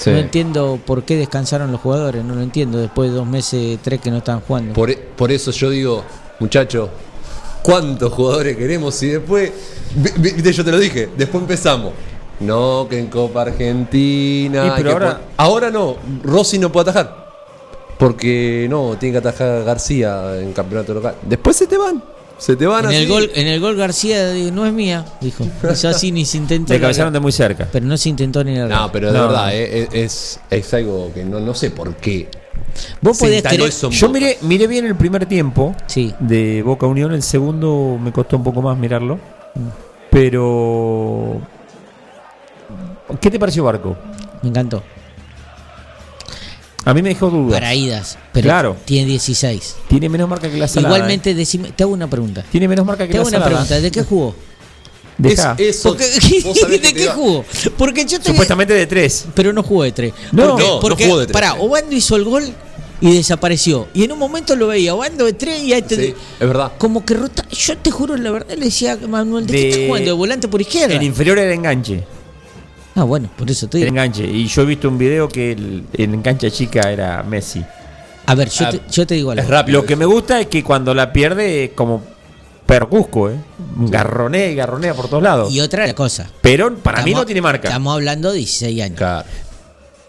[0.00, 0.10] Sí.
[0.10, 4.00] No entiendo por qué descansaron los jugadores, no lo entiendo, después de dos meses, tres
[4.00, 4.72] que no están jugando.
[4.72, 6.02] Por, e- por eso yo digo,
[6.38, 6.88] muchachos,
[7.62, 9.02] ¿cuántos jugadores queremos?
[9.02, 9.52] Y después,
[10.54, 11.92] yo te lo dije, después empezamos.
[12.40, 14.72] No, que en Copa Argentina.
[14.78, 17.28] Pero ahora- ahora no, Rossi no puede atajar.
[17.98, 21.16] Porque no, tiene que atajar García en campeonato local.
[21.20, 22.02] Después se te van.
[22.40, 22.96] Se te van En así.
[23.02, 25.46] el gol, en el gol García no es mía, dijo.
[25.88, 26.72] Así ni se intentó.
[26.72, 27.68] Le cabezaron de muy cerca.
[27.70, 28.80] Pero no se intentó ni largar.
[28.80, 29.26] No, pero de No.
[29.28, 32.28] verdad, eh, es, es algo que no, no sé por qué.
[33.00, 36.14] Vos se eso en Yo miré, miré bien el primer tiempo Sí.
[36.18, 39.18] de Boca Unión, el segundo me costó un poco más mirarlo.
[40.10, 41.40] Pero.
[43.20, 43.96] ¿Qué te pareció Barco?
[44.42, 44.82] Me encantó.
[46.84, 47.52] A mí me dejó dudas.
[47.60, 48.16] Para idas.
[48.32, 48.76] Pero Claro.
[48.84, 49.76] tiene 16.
[49.88, 50.94] Tiene menos marca que la salada.
[50.96, 52.40] Igualmente, decime, te hago una pregunta.
[52.40, 52.44] eh.
[52.50, 53.50] Tiene menos marca que Te la hago una salada.
[53.66, 53.80] pregunta.
[53.80, 54.34] ¿De qué jugó?
[55.18, 55.54] Deja.
[55.58, 56.06] Es- eso, Porque-
[56.70, 57.44] ¿De te qué jugó?
[57.76, 59.26] Porque yo te Supuestamente de tres.
[59.34, 60.14] Pero no jugó de tres.
[60.32, 61.32] No, porque, no, jugó de tres.
[61.34, 62.44] Pará, Obando hizo el gol
[63.02, 63.88] y desapareció.
[63.92, 66.72] Y en un momento lo veía, Obando de tres y ahí te- Sí, es verdad.
[66.78, 67.44] Como que rota.
[67.50, 70.06] Yo te juro, la verdad, le decía a Manuel, ¿de, qué De- estás jugando?
[70.06, 70.94] ¿De volante por izquierda?
[70.94, 72.02] El inferior era enganche.
[72.94, 73.92] Ah, bueno, por eso te El digo.
[73.94, 74.24] enganche.
[74.24, 77.64] Y yo he visto un video que el, el enganche chica era Messi.
[78.26, 79.42] A ver, yo, Ah, te, yo te digo algo.
[79.42, 79.80] Es rápido.
[79.80, 82.02] Lo que me gusta es que cuando la pierde, es como
[82.66, 83.36] percusco, ¿eh?
[83.76, 85.52] Garronea y garronea por todos lados.
[85.52, 86.30] Y otra cosa.
[86.40, 87.68] Pero para mí no tiene marca.
[87.68, 88.96] Estamos hablando de 16 años.
[88.98, 89.26] Claro.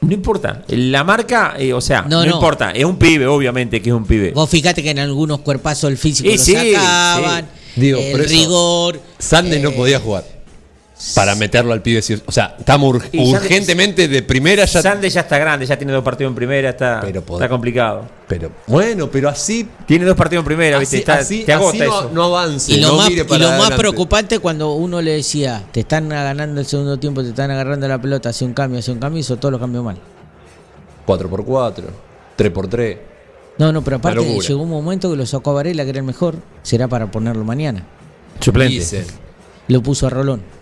[0.02, 0.64] No importa.
[0.68, 2.36] La marca, eh, o sea, No, no, no.
[2.36, 2.72] importa.
[2.72, 4.32] Es un pibe, obviamente que es un pibe.
[4.32, 7.48] Vos fíjate que en algunos cuerpazos el físico Y lo sí, sacaban.
[7.76, 9.00] Digo, el rigor.
[9.20, 10.24] Sandes no eh, podía jugar.
[11.16, 12.02] Para meterlo al pibe.
[12.26, 14.82] O sea, estamos Y urgentemente de primera ya.
[14.82, 18.08] Sande ya está grande, ya tiene dos partidos en primera, está, Pero está complicado.
[18.28, 19.68] Pero bueno, pero así.
[19.88, 20.98] Tiene dos partidos en primera, Así, ¿viste?
[21.00, 22.10] Está- así- te agota así no, eso.
[22.14, 22.72] no avance.
[22.72, 25.80] Y lo, no más, mire y para lo más preocupante cuando uno le decía, te
[25.82, 29.00] están ganando el segundo tiempo, te están agarrando la pelota, hace un cambio, hace un
[29.00, 29.98] cambio, hizo todo lo cambió mal.
[31.08, 31.84] 4x4,
[32.38, 32.98] 3x3.
[33.58, 36.06] No, no, pero aparte llegó un momento que lo sacó a Varela, que era el
[36.06, 37.86] mejor, será para ponerlo mañana.
[38.40, 39.06] Suplente.
[39.68, 40.61] Lo puso a Rolón.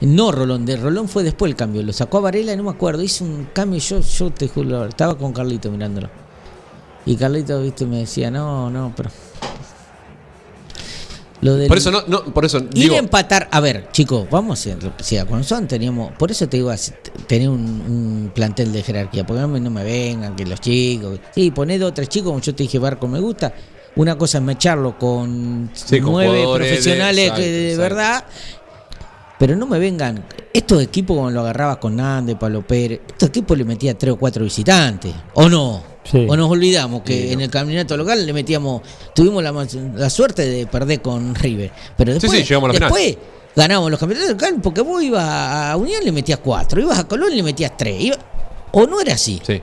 [0.00, 1.82] No Rolón, de Rolón fue después el cambio.
[1.82, 3.02] Lo sacó a Varela, no me acuerdo.
[3.02, 6.08] Hizo un cambio, yo, yo te juro, estaba con Carlito mirándolo.
[7.06, 9.10] Y Carlito, viste, me decía, no, no, pero.
[11.42, 14.28] Lo del- Por eso no, no, por eso Ir digo, a empatar, a ver, chicos,
[14.30, 16.70] vamos a ser, si a Conson teníamos, por eso te digo,
[17.26, 21.18] tener un, un plantel de jerarquía, porque no me, no me vengan, que los chicos,
[21.34, 23.54] sí, poné dos o tres chicos, como yo te dije, Barco me gusta,
[23.96, 28.24] una cosa es mecharlo con Sí, con nueve de- profesionales exacto, de verdad,
[29.40, 30.22] pero no me vengan,
[30.52, 34.16] estos equipos como lo agarrabas con Nande, Pablo Pérez, estos equipos le metía tres o
[34.18, 35.82] cuatro visitantes, ¿o no?
[36.04, 36.26] Sí.
[36.28, 38.82] O nos olvidamos que en el campeonato local le metíamos,
[39.14, 39.52] tuvimos la,
[39.96, 41.72] la suerte de perder con River.
[41.96, 42.92] Pero después, sí, llegamos a la final.
[42.92, 43.16] después
[43.56, 47.34] ganamos los campeonatos locales porque vos ibas a Unión le metías cuatro, ibas a Colón
[47.34, 47.98] le metías tres.
[47.98, 48.18] iba-
[48.72, 49.40] o no era así.
[49.42, 49.62] sí.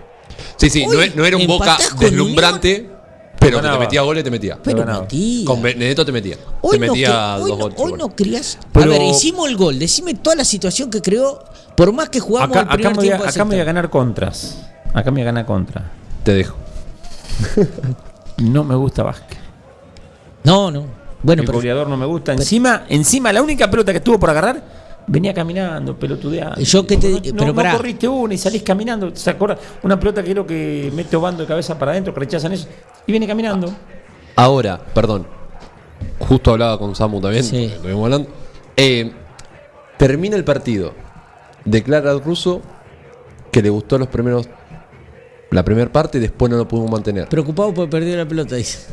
[0.58, 2.90] Sí, sí, no, e- no era un boca deslumbrante,
[3.40, 4.58] pero que te metía goles, te metía.
[4.64, 5.02] Pero ganaba.
[5.02, 5.46] metía.
[5.46, 6.38] Con Benedetto te metía.
[6.62, 7.78] Hoy te no, metía cre- hoy dos no- goles.
[7.80, 8.10] hoy no.
[8.74, 9.80] Pero- a ver, hicimos el gol.
[9.80, 11.44] Decime toda la situación que creó.
[11.76, 13.30] Por más que jugamos Acá, el primer acá me voy a, tiempo.
[13.30, 14.58] acá me voy a ganar contras.
[14.94, 15.92] Acá me voy a ganar contra.
[16.24, 16.56] Te dejo.
[18.38, 19.38] No me gusta Vázquez.
[20.44, 20.86] No, no.
[21.24, 22.34] Bueno, el pero goleador no me gusta.
[22.34, 24.62] Encima, encima, la única pelota que estuvo por agarrar,
[25.08, 26.62] venía caminando, pelotudeando.
[26.62, 27.72] Yo que te- no, pero no pará.
[27.76, 29.16] corriste una y salís caminando.
[29.16, 29.58] ¿Se acuerda?
[29.82, 32.68] Una pelota que creo que mete Obando de cabeza para adentro, que rechazan eso.
[33.08, 33.74] Y viene caminando.
[34.36, 35.26] Ahora, perdón,
[36.20, 37.66] justo hablaba con Samu también, Sí.
[37.66, 38.30] estuvimos hablando.
[38.76, 39.12] Eh,
[39.98, 40.94] termina el partido.
[41.66, 42.62] Declara al ruso
[43.52, 44.48] que le gustó los primeros.
[45.52, 47.28] La primera parte y después no lo pudimos mantener.
[47.30, 48.88] Preocupado por perder la pelota, dice.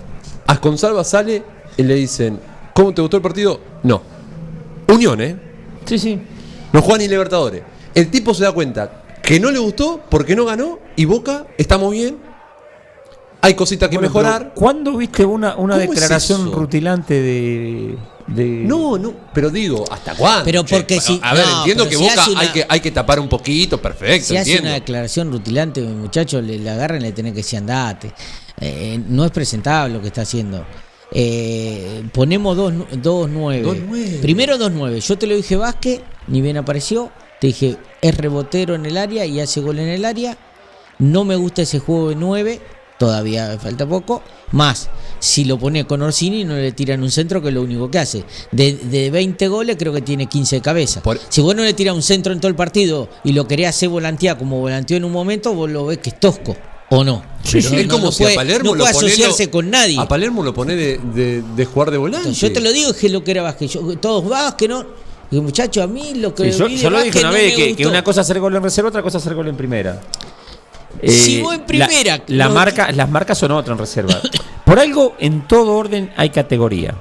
[0.47, 1.43] Asconsalva sale
[1.77, 2.39] y le dicen:
[2.73, 3.61] ¿Cómo te gustó el partido?
[3.83, 4.01] No.
[4.89, 5.37] Unión, ¿eh?
[5.85, 6.23] Sí, sí.
[6.73, 7.63] No juega ni Libertadores.
[7.95, 11.93] El tipo se da cuenta que no le gustó porque no ganó y Boca, estamos
[11.93, 12.17] bien.
[13.45, 14.53] Hay cositas que Bueno, mejorar.
[14.55, 17.95] ¿Cuándo viste una, una ¿Cómo es declaración rutilante de,
[18.29, 20.45] de- No, no, pero digo, ¿hasta cuándo?
[20.45, 22.81] Pero porque si- A ver, no, entiendo que si Boca hace una- hay, que, hay
[22.81, 24.69] que tapar un poquito, perfecto, Si hace entiendo.
[24.71, 28.13] una declaración rutilante, muchachos, le, le agarran y le tienen que decir andate.
[28.61, 30.65] Eh, no es presentable lo que está haciendo.
[31.13, 32.87] Eh, ponemos 2-9.
[33.01, 33.63] Dos, nueve.
[33.63, 34.19] Dos nueve.
[34.21, 35.01] Primero 2-9.
[35.01, 37.11] Yo te lo dije Vázquez, ni bien apareció.
[37.41, 40.37] Te dije, es rebotero en el área y hace gol en el área.
[40.99, 42.61] No me gusta ese juego de 9.
[42.99, 44.23] Todavía falta poco.
[44.53, 47.91] Más, si lo pone con Orsini, no le tiran un centro, que es lo único
[47.91, 48.25] que hace.
[48.53, 51.03] De, de 20 goles, creo que tiene 15 de cabeza.
[51.29, 53.89] Si vos no le tiras un centro en todo el partido y lo querés hacer
[53.89, 56.57] volantear como volanteó en un momento, vos lo ves que es tosco.
[56.91, 57.25] ¿O no?
[57.51, 59.51] Pero No, es no, como no si puede, a Palermo no lo puede asociarse lo-
[59.51, 59.99] con nadie.
[59.99, 62.33] A Palermo lo pone de, de- de jugar de volante.
[62.33, 63.73] Yo te lo digo que es lo que era Vázquez.
[63.73, 64.85] Yo- todos Vázquez, ¿no?
[65.31, 66.53] Y muchacho, a mí lo que.
[66.53, 68.55] Sí, yo, yo lo dije una no vez que, que una cosa es hacer gol
[68.55, 70.01] en reserva, otra cosa es hacer gol en primera.
[71.03, 74.15] Si Eh, vos en la- primera, la no- marca, las marcas son otras en reserva.
[74.65, 76.95] Por algo, en todo orden hay categoría.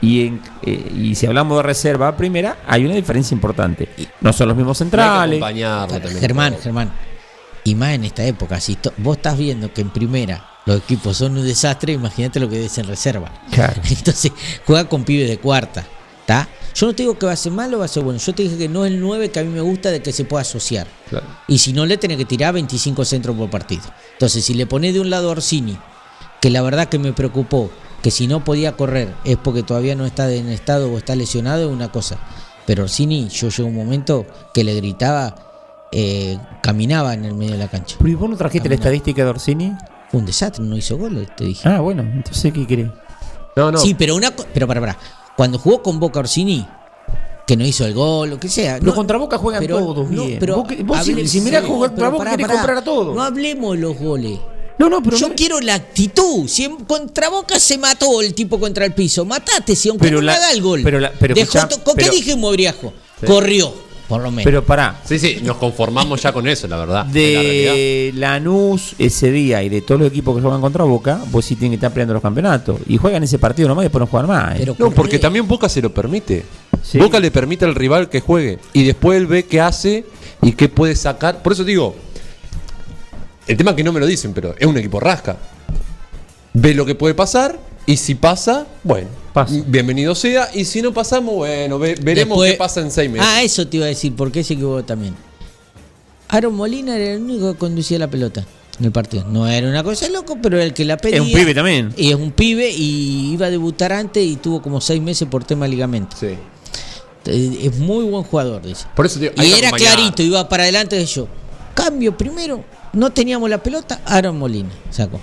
[0.00, 3.88] Y, en, eh, y si hablamos de reserva a primera, hay una diferencia importante.
[4.20, 5.38] No son los mismos centrales.
[6.00, 6.20] también.
[6.20, 6.92] Germán, Germán.
[7.64, 11.36] Y más en esta época, si vos estás viendo que en primera los equipos son
[11.38, 13.30] un desastre, imagínate lo que es en reserva.
[13.52, 13.80] Claro.
[13.88, 14.32] Entonces,
[14.66, 15.84] juega con pibes de cuarta.
[16.22, 16.48] ¿Está?
[16.74, 18.18] Yo no te digo que va a ser malo o va a ser bueno.
[18.18, 20.12] Yo te dije que no es el 9 que a mí me gusta de que
[20.12, 20.86] se pueda asociar.
[21.10, 21.26] Claro.
[21.48, 23.82] Y si no, le tenés que tirar 25 centros por partido.
[24.14, 25.76] Entonces, si le pones de un lado a Orsini,
[26.40, 27.70] que la verdad que me preocupó,
[28.02, 31.68] que si no podía correr es porque todavía no está en estado o está lesionado,
[31.68, 32.18] es una cosa.
[32.66, 35.34] Pero Orsini, yo llegó un momento que le gritaba,
[35.92, 37.96] eh, caminaba en el medio de la cancha.
[37.98, 39.72] Pero ¿y vos no trajiste la estadística de Orsini?
[40.10, 41.68] Fue un desastre, no hizo goles, te dije.
[41.68, 42.88] Ah, bueno, entonces ¿qué querés?
[43.56, 43.78] No, no.
[43.78, 44.98] Sí, pero una co- pero para, para.
[45.36, 46.66] Cuando jugó con Boca Orsini,
[47.46, 48.78] que no hizo el gol, lo que sea.
[48.78, 50.36] Los contra Boca juegan todos bien.
[50.38, 52.58] pero Vos vos si- si mirás jugar contra Boca, pará, querés pará.
[52.60, 53.14] comprar a todos.
[53.14, 54.38] No hablemos de los goles.
[54.78, 56.48] No, no, pero Yo quiero la actitud.
[56.48, 60.18] Si en- contra Boca se mató el tipo contra el piso, matate si aunque Pero
[60.20, 60.80] no la- da el gol.
[60.82, 62.92] pero la- pero Dejó ¿Con pero- qué dije Mobriajo?
[63.20, 63.26] Sí.
[63.26, 63.72] Corrió,
[64.12, 64.44] por lo menos.
[64.44, 65.00] Pero pará.
[65.04, 67.06] Sí, sí, nos conformamos ya con eso, la verdad.
[67.08, 67.14] es
[67.64, 67.72] la.
[67.72, 71.56] De Lanús ese día y de todos los equipos que juegan contra Boca, vos sí
[71.56, 72.78] tienen que estar peleando los campeonatos.
[72.86, 74.60] Y juegan ese partido nomás y después no juegan más.
[74.60, 74.74] ¿eh?
[74.78, 76.44] No, porque también Boca se lo permite.
[76.82, 76.98] Sí.
[76.98, 78.58] Boca le permite al rival que juegue.
[78.74, 80.04] Y después él ve qué hace
[80.42, 81.42] y qué puede sacar.
[81.42, 81.96] Por eso digo,
[83.46, 85.38] el tema es que no me lo dicen, pero es un equipo rasca.
[86.52, 89.08] Ve lo que puede pasar y si pasa, bueno,
[89.66, 90.48] bienvenido sea.
[90.54, 93.26] Y si no pasamos, bueno, ve- veremos Después- qué pasa en seis meses.
[93.28, 95.14] Ah, eso te iba a decir, porque se equivocó también.
[96.28, 98.44] Aaron Molina era el único que conducía la pelota
[98.78, 99.24] en el partido.
[99.28, 101.16] No era una cosa de loco, pero era el que la pedía.
[101.16, 101.92] Es un pibe también.
[101.96, 105.44] Y es un pibe y iba a debutar antes y tuvo como seis meses por
[105.44, 106.16] tema de ligamento.
[106.18, 106.28] Sí.
[107.26, 108.86] Eh, Es muy buen jugador, dice.
[108.96, 111.28] Por eso Y era clarito, iba para adelante de yo.
[111.74, 112.64] Cambio primero,
[112.94, 115.20] no teníamos la pelota, Aaron Molina sacó.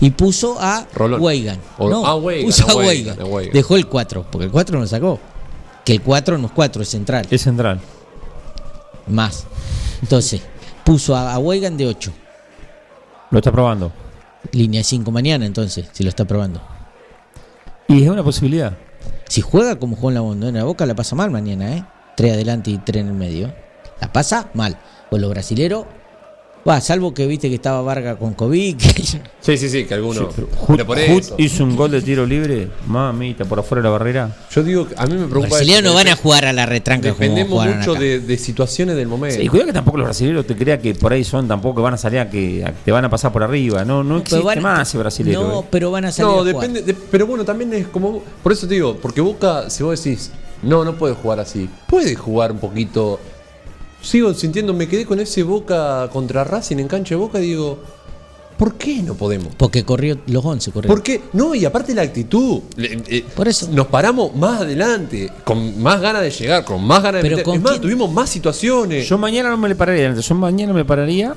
[0.00, 1.20] Y puso a Rolón.
[1.22, 1.58] Weigan.
[1.78, 3.50] O- No, ah, Weigan, puso a a Weigan, Weigan.
[3.50, 3.52] a.
[3.54, 5.18] Dejó el 4, porque el 4 no sacó.
[5.84, 7.26] Que el 4 no es 4, es central.
[7.30, 7.80] Es central.
[9.06, 9.46] Más.
[10.02, 10.42] Entonces,
[10.84, 12.12] puso a, a Weigan de 8.
[13.30, 13.92] Lo está probando.
[14.52, 16.60] Línea 5 mañana, entonces, si lo está probando.
[17.88, 18.76] Y es una posibilidad.
[19.28, 21.84] Si juega como jugó en la Bondona Boca, la pasa mal mañana, ¿eh?
[22.16, 23.52] 3 adelante y 3 en el medio.
[24.00, 24.78] La pasa mal.
[25.10, 25.86] Pues los brasileros,
[26.68, 28.76] va, salvo que viste que estaba Varga con COVID.
[28.76, 29.02] que-
[29.46, 30.28] Sí, sí, sí, que alguno.
[30.34, 31.34] Pero pero por Hut eso.
[31.38, 34.36] hizo un gol de tiro libre, mamita, por afuera de la barrera.
[34.50, 35.50] Yo digo, que a mí me los preocupa.
[35.56, 38.00] brasileños eso, no van a jugar a la retranca Dependemos mucho acá.
[38.00, 39.40] de, de situaciones del momento.
[39.40, 41.96] Y cuidado que tampoco los brasileños te crea que por ahí son, tampoco van a
[41.96, 43.84] salir a que a te van a pasar por arriba.
[43.84, 45.42] No, no, No, existe van- más ese brasilero.
[45.46, 45.64] No, eh.
[45.70, 46.54] pero van a salir No, a jugar.
[46.68, 46.82] depende.
[46.82, 48.20] de- pero bueno, también es como.
[48.42, 51.68] Por eso te digo, porque Boca, si vos decís, no, no puede jugar así.
[51.86, 53.20] Puede jugar un poquito.
[54.02, 57.78] Sigo sintiendo, me quedé con ese Boca contra Racing en cancha de Boca y digo,
[58.56, 59.54] ¿por qué no podemos?
[59.56, 60.88] Porque corrió los 11, corrió.
[60.88, 61.22] ¿Por qué?
[61.32, 62.60] No, y aparte la actitud.
[62.76, 63.68] Eh, Por eso.
[63.72, 67.44] Nos paramos más adelante, con más ganas de llegar, con más ganas de Pero meter.
[67.44, 67.82] ¿con Es más, quién?
[67.82, 69.08] tuvimos más situaciones.
[69.08, 71.34] Yo mañana no me le pararía adelante, yo mañana me pararía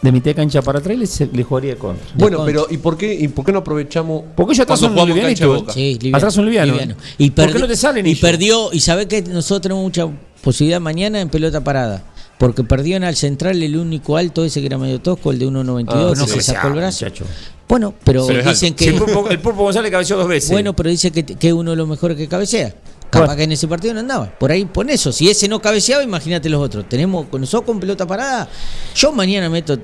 [0.00, 2.06] de mitad de cancha para atrás y le, le jugaría de contra.
[2.14, 2.52] bueno, contra.
[2.64, 5.56] pero ¿y por qué, y por qué no aprovechamos Porque ellos atrás son livianitos.
[5.62, 5.72] Boca?
[5.72, 6.72] Sí, liviano, Atrás son livianos.
[6.72, 6.94] liviano.
[6.94, 8.20] ¿Por Y qué perdi- no te salen Y ellos?
[8.20, 10.06] perdió, y sabe que nosotros tenemos mucha
[10.42, 12.04] posibilidad mañana en pelota parada.
[12.38, 15.86] porque perdieron al central el único alto ese que era medio tosco, el de 1.92,
[15.88, 17.04] Ah, no que se sacó el brazo.
[17.04, 17.24] muchacho.
[17.68, 20.50] Bueno, pero, dicen que el Pulpo- el Pulpo González cabeceó dos veces.
[20.52, 22.72] Bueno, pero dice que, que es uno de los mejores que cabecea.
[23.10, 23.36] Capaz Bueno.
[23.36, 24.26] que en ese partido no andaba.
[24.38, 25.12] Por ahí pon eso.
[25.12, 26.88] Si ese no cabeceaba, imagínate los otros.
[26.88, 28.48] Tenemos con nosotros con pelota parada.
[28.94, 29.78] Yo mañana meto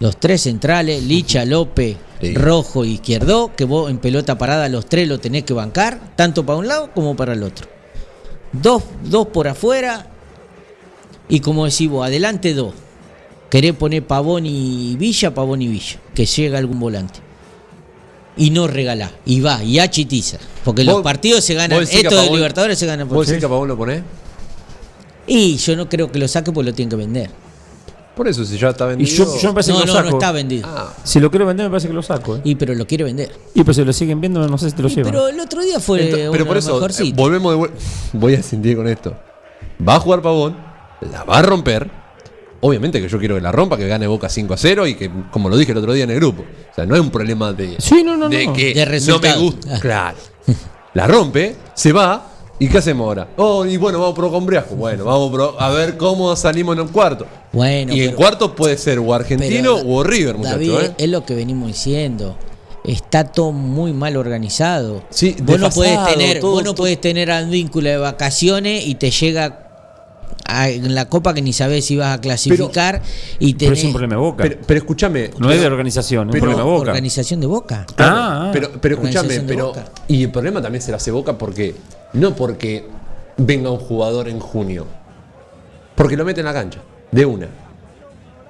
[0.00, 1.96] los tres centrales, Licha, López,
[2.34, 6.46] Rojo y Izquierdo, que vos en pelota parada los tres lo tenés que bancar, tanto
[6.46, 7.66] para un lado como para el otro.
[8.52, 10.06] Dos, dos por afuera
[11.28, 12.74] y como decís vos, adelante dos.
[13.50, 17.20] Querés poner Pavón y Villa, Pavón y Villa, que llega algún volante.
[18.36, 20.38] Y no regalá, y va, y achitiza.
[20.64, 23.40] Porque los ¿Vos- partidos se ganan, estos a de Libertadores se ganan por ¿Vos decís
[23.40, 24.02] que a Pavón lo ponés?
[25.26, 27.30] Y yo no creo que lo saque porque lo tienen que vender.
[28.16, 29.16] Por eso, si ya está Y vendido.
[29.24, 30.10] yo, yo me parece No, que lo no, saco.
[30.10, 30.68] no está vendido.
[30.70, 32.36] Ah, Si lo quiero vender, me parece que lo saco.
[32.36, 32.40] ¿eh?
[32.44, 33.32] Y pero lo quiere vender.
[33.54, 35.10] Y pues si lo siguen viendo, no sé si te lo llevan.
[35.12, 37.70] pero el otro día fue Ento- uno pero por eso, eh, volvemos de
[38.12, 39.14] Voy a sentir con esto.
[39.86, 40.56] Va a jugar Pavón,
[41.10, 41.90] la va a romper.
[42.64, 45.10] Obviamente que yo quiero que la rompa, que gane Boca 5 a 0 y que,
[45.30, 47.52] como lo dije el otro día en el grupo, o sea, no es un problema
[47.52, 48.52] de, Sí, no, no, de no.
[48.52, 49.74] que De no me gusta.
[49.74, 49.78] Ah.
[49.80, 50.16] Claro.
[50.94, 52.28] La rompe, se va.
[52.58, 53.28] ¿Y qué hacemos ahora?
[53.38, 54.76] Oh, y bueno, vamos pro con Briasco.
[54.76, 57.26] Bueno, vamos pro- a ver cómo salimos en un cuarto.
[57.52, 60.58] Bueno, y en pero- cuarto puede ser o argentino Pero, o River, muchachos.
[60.60, 60.94] David, ¿eh?
[60.98, 62.36] es lo que venimos diciendo.
[62.84, 65.02] Está todo muy mal organizado.
[65.10, 68.94] Sí, vos no podés tener, todo- vos no podés tener a víncula de vacaciones y
[68.94, 69.71] te llega
[70.48, 73.00] en la copa que ni sabés si vas a clasificar
[73.38, 74.42] y Pero tenés es un problema de boca.
[74.44, 75.30] Pero, pero escúchame.
[75.38, 76.90] no es de organización, es un problema de boca.
[76.90, 77.86] organización de boca.
[77.94, 78.50] Claro, Ah, ah.
[78.52, 79.66] pero, pero escúchame, Organización de pero.
[79.68, 79.84] Boca.
[80.08, 81.74] Y el problema también se la hace Boca porque.
[82.12, 82.86] No porque
[83.38, 84.86] venga un jugador en junio.
[85.94, 86.80] Porque lo mete en la cancha.
[87.10, 87.48] De una.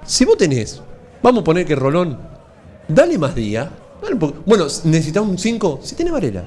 [0.05, 0.81] Si vos tenés.
[1.21, 2.17] Vamos a poner que Rolón.
[2.87, 3.69] Dale más día.
[4.01, 5.79] dale un poco- bueno, necesitas un 5.
[5.83, 6.43] Si tiene Varela.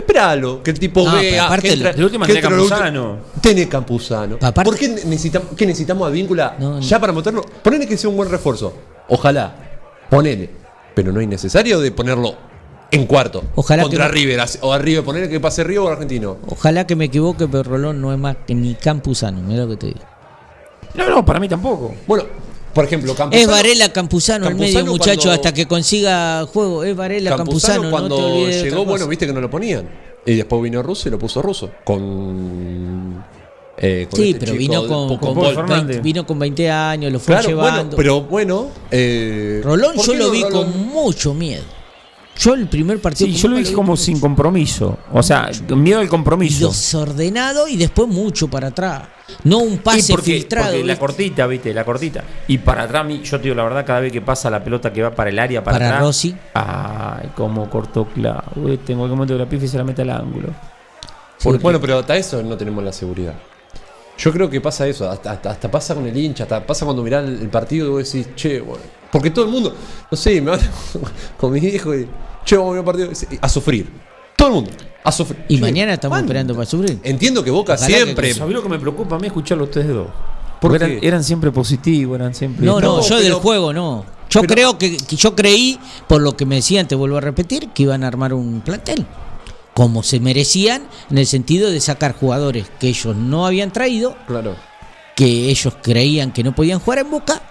[0.00, 1.44] Esperalo, que el tipo No, pero vea.
[1.46, 3.18] aparte que entra- de última que tenés entra lo último- Campuzano.
[3.40, 4.36] Tenés Campuzano.
[4.40, 6.80] Aparte- ¿Por qué necesitamos, qué necesitamos a Víncula No, no.
[6.80, 7.42] ya para meterlo?
[7.62, 8.74] Ponele que sea un buen refuerzo.
[9.08, 9.54] Ojalá.
[10.08, 10.50] Ponele.
[10.94, 12.34] Pero no es necesario de ponerlo
[12.90, 13.44] en cuarto.
[13.54, 14.40] Ojalá Contra que no- River.
[14.40, 16.38] así- O a River, ponele que pase River o Argentino.
[16.48, 19.76] Ojalá que me equivoque, pero Rolón no es más que ni Campuzano, mira lo que
[19.76, 20.00] te digo.
[20.94, 21.94] No, no, para mí tampoco.
[22.06, 22.24] Bueno,
[22.74, 23.42] por ejemplo, Campuzano.
[23.42, 26.84] Es Varela Campuzano, el medio muchacho hasta que consiga juego.
[26.84, 29.88] Es Varela Campuzano, Campuzano, cuando no te llegó, bueno, viste que no lo ponían.
[30.26, 31.70] Y después vino Russo y lo puso Russo.
[31.84, 33.24] Con.
[33.78, 36.02] eh, con Sí, este pero chico vino con, con con Paul 20, Fernández.
[36.02, 37.96] vino con 20 años, lo fue Claro, bueno, llevando.
[37.96, 38.68] pero bueno.
[38.90, 40.72] eh, Rolón ¿por yo lo vi Rolón?
[40.72, 41.62] con mucho miedo.
[42.38, 44.98] Yo el primer partido Sí, yo lo vi como sin compromiso.
[45.12, 46.68] O sea, miedo al compromiso.
[46.68, 49.02] desordenado y después mucho para atrás.
[49.44, 50.68] No un pase Sí, porque, filtrado.
[50.72, 52.24] porque la cortita, viste, la cortita.
[52.48, 54.90] Y para atrás, mi- yo te digo la verdad, cada vez que pasa la pelota
[54.92, 56.02] que va para el área, para, Para atrás.
[56.02, 56.34] Rossi.
[56.54, 58.44] Ay, cómo cortó claro.
[58.86, 60.48] Tengo que momento de la pifa y se la mete al ángulo.
[61.42, 63.34] Porque- bueno, pero hasta eso no tenemos la seguridad.
[64.22, 67.02] Yo creo que pasa eso, hasta, hasta, hasta pasa con el hincha, hasta pasa cuando
[67.02, 68.82] mirás el, partido y vos decís, che, bueno.
[69.10, 69.74] Porque todo el mundo,
[70.10, 70.60] no sé, me van
[71.38, 72.06] con mis hijos y,
[72.44, 73.88] che, vamos a ver el partido, a sufrir.
[74.36, 74.70] Todo el mundo,
[75.02, 75.42] a sufrir.
[75.48, 76.26] Y mañana estamos ¿cuándo?
[76.32, 76.98] esperando para sufrir.
[77.02, 78.34] Entiendo que Boca Ojalá que- siempre.
[78.34, 80.08] ¿Sabés lo que me preocupa a mí escucharlo a ustedes dos?
[80.60, 82.66] ¿Por Porque eran, eran siempre positivos, eran siempre.
[82.66, 84.04] No, no, No, yo pero- del juego no.
[84.28, 87.20] Yo pero- creo que, que yo creí, por lo que me decían, te vuelvo a
[87.22, 89.06] repetir, que iban a armar un plantel.
[89.74, 94.56] Como se merecían, en el sentido de sacar jugadores que ellos no habían traído, Claro.
[95.16, 97.42] que ellos creían que no podían jugar en Boca.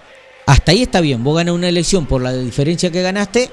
[0.46, 3.50] Hasta ahí está bien, vos ganas una elección por la diferencia que ganaste,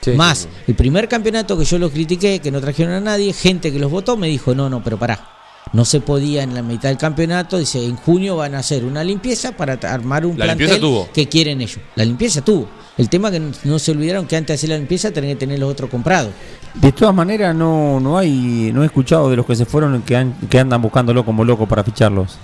[0.00, 0.64] Sí, más sí, sí.
[0.68, 3.90] el primer campeonato que yo los critiqué, que no trajeron a nadie, gente que los
[3.90, 5.28] votó me dijo, no, no, pero pará,
[5.72, 9.02] no se podía en la mitad del campeonato, dice, en junio van a hacer una
[9.04, 11.08] limpieza para armar un La plantel tuvo.
[11.14, 11.78] que quieren ellos.
[11.94, 12.68] La limpieza tuvo.
[12.98, 15.58] El tema que no se olvidaron que antes de hacer la limpieza tenían que tener
[15.60, 16.32] los otros comprados.
[16.74, 18.70] De todas maneras, no, no hay.
[18.72, 21.66] No he escuchado de los que se fueron que, han- que andan buscándolo como loco
[21.66, 22.38] para ficharlos.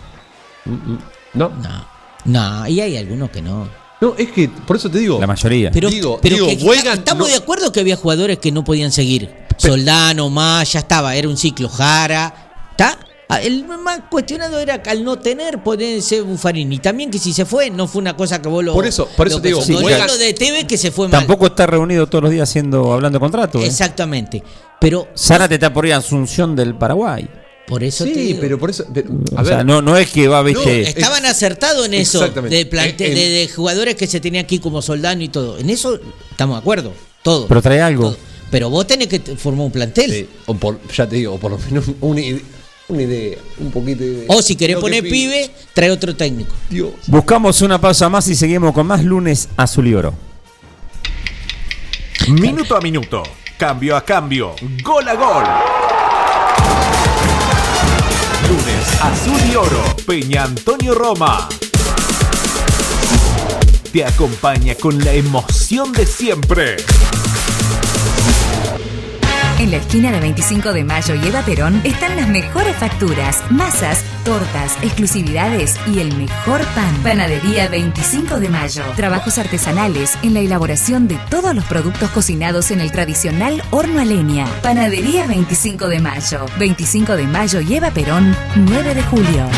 [1.34, 1.86] No, No,
[2.24, 3.68] no, y hay algunos que no.
[4.00, 5.18] no, es que, por eso te digo.
[5.18, 5.70] La mayoría.
[5.70, 8.64] Pero, Digo- pero digo, que- Weigand estamos no- de acuerdo que había jugadores que no
[8.64, 9.34] podían seguir.
[9.56, 12.32] Soldano, más, ya estaba, era un ciclo Jara.
[12.72, 12.98] ¿Está?
[13.30, 16.78] Ah, El más cuestionado era que al no tener poder ser Buffarini.
[16.78, 18.72] También que si se fue, no fue una cosa que vos lo.
[18.72, 21.20] Por eso- por eso te digo, no de TV que se fue mal.
[21.20, 23.58] Tampoco está reunido todos los días haciendo, hablando de contrato.
[23.60, 23.66] ¿eh?
[23.66, 24.42] Exactamente.
[24.80, 27.28] Pero Zárate está por ir a Asunción del Paraguay.
[27.66, 28.38] por eso te Sí, digo.
[28.40, 28.86] pero por eso.
[28.94, 30.88] pero, a o sea, no, no es que va, viste.
[30.88, 32.56] Estaban acertados en eso, Exactamente.
[32.56, 35.58] de, plante- En- de, de jugadores que se tenían aquí como Soldano y todo.
[35.58, 36.00] En eso
[36.30, 37.46] estamos de acuerdo, todo.
[37.46, 38.04] pero trae algo.
[38.04, 38.16] todo.
[38.50, 40.10] Pero vos tenés que formar un plantel.
[40.10, 42.42] sí, o por, ya te digo, o por lo menos una, ide-
[42.88, 44.24] una idea, un poquito de.
[44.28, 46.54] O si querés lo poner pibe, trae otro técnico.
[46.70, 46.90] Dios.
[47.06, 50.14] Buscamos una pausa más y seguimos con más lunes azul y oro.
[52.28, 53.22] Minuto a minuto,
[53.56, 55.44] cambio a cambio, gol a gol.
[58.48, 61.48] Lunes Azul y Oro, Peña Antonio Roma.
[63.92, 66.76] te acompaña con la emoción de siempre.
[69.68, 74.02] En la esquina de 25 de Mayo y Eva Perón están las mejores facturas, masas,
[74.24, 76.96] tortas, exclusividades y el mejor pan.
[77.02, 78.82] Panadería 25 de Mayo.
[78.96, 84.06] Trabajos artesanales en la elaboración de todos los productos cocinados en el tradicional horno a
[84.06, 84.46] leña.
[84.62, 86.46] Panadería 25 de Mayo.
[86.58, 89.50] 25 de Mayo y Eva Perón, 9 de julio.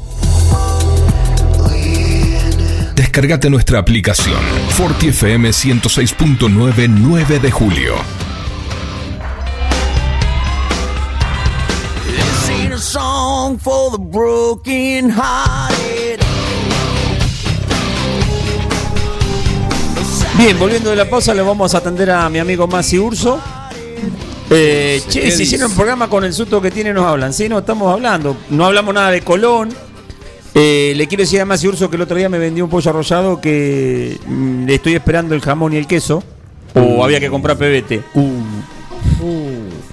[2.95, 8.24] Descargate nuestra aplicación Forti FM 106.9 9 de julio.
[13.45, 16.19] Song for the broken hearted.
[20.37, 23.39] Bien, volviendo de la pausa, le vamos a atender a mi amigo Masi Urso.
[24.49, 25.43] Eh, che, ¿Qué si dice?
[25.43, 27.33] hicieron un programa con el susto que tiene, nos hablan.
[27.33, 28.35] Sí, no estamos hablando.
[28.49, 29.69] No hablamos nada de Colón.
[30.53, 32.89] Eh, le quiero decir a Masi Urso que el otro día me vendió un pollo
[32.89, 36.23] arrollado que mm, le estoy esperando el jamón y el queso.
[36.73, 38.01] O había que comprar PBT.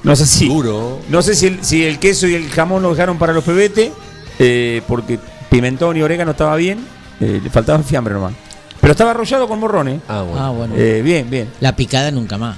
[0.03, 0.49] No sé si.
[0.49, 3.93] No sé si el, si el queso y el jamón lo dejaron para los PBT.
[4.39, 5.19] eh, porque
[5.51, 6.81] pimentón y orégano estaba bien.
[7.21, 8.33] eh, le faltaba fiambre nomás.
[8.81, 10.01] Pero estaba arrollado con morrones.
[10.09, 10.75] Ah, Ah, bueno.
[10.77, 11.49] Eh, bien, bien.
[11.61, 12.57] La picada nunca más.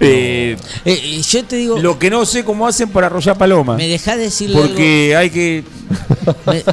[0.00, 3.76] Eh, Eh, yo te digo, Lo que no sé cómo hacen para arrollar paloma.
[3.76, 5.64] me dejá decirle Porque hay que.
[6.46, 6.64] Me,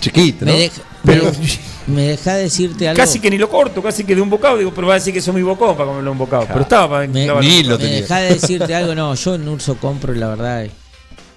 [0.00, 0.58] Chiquito, me ¿no?
[0.58, 3.00] deja, Pero- me, me dejá decirte algo.
[3.00, 4.58] Casi que ni lo corto, casi que de un bocado.
[4.58, 6.46] Digo, pero va a decir que soy muy bocón para comerlo un bocado.
[6.46, 7.48] Pero estaba para Me, clavarlo.
[7.48, 8.94] ni lo me dejá de decirte algo.
[8.94, 10.66] No, yo en Urso compro, y la verdad.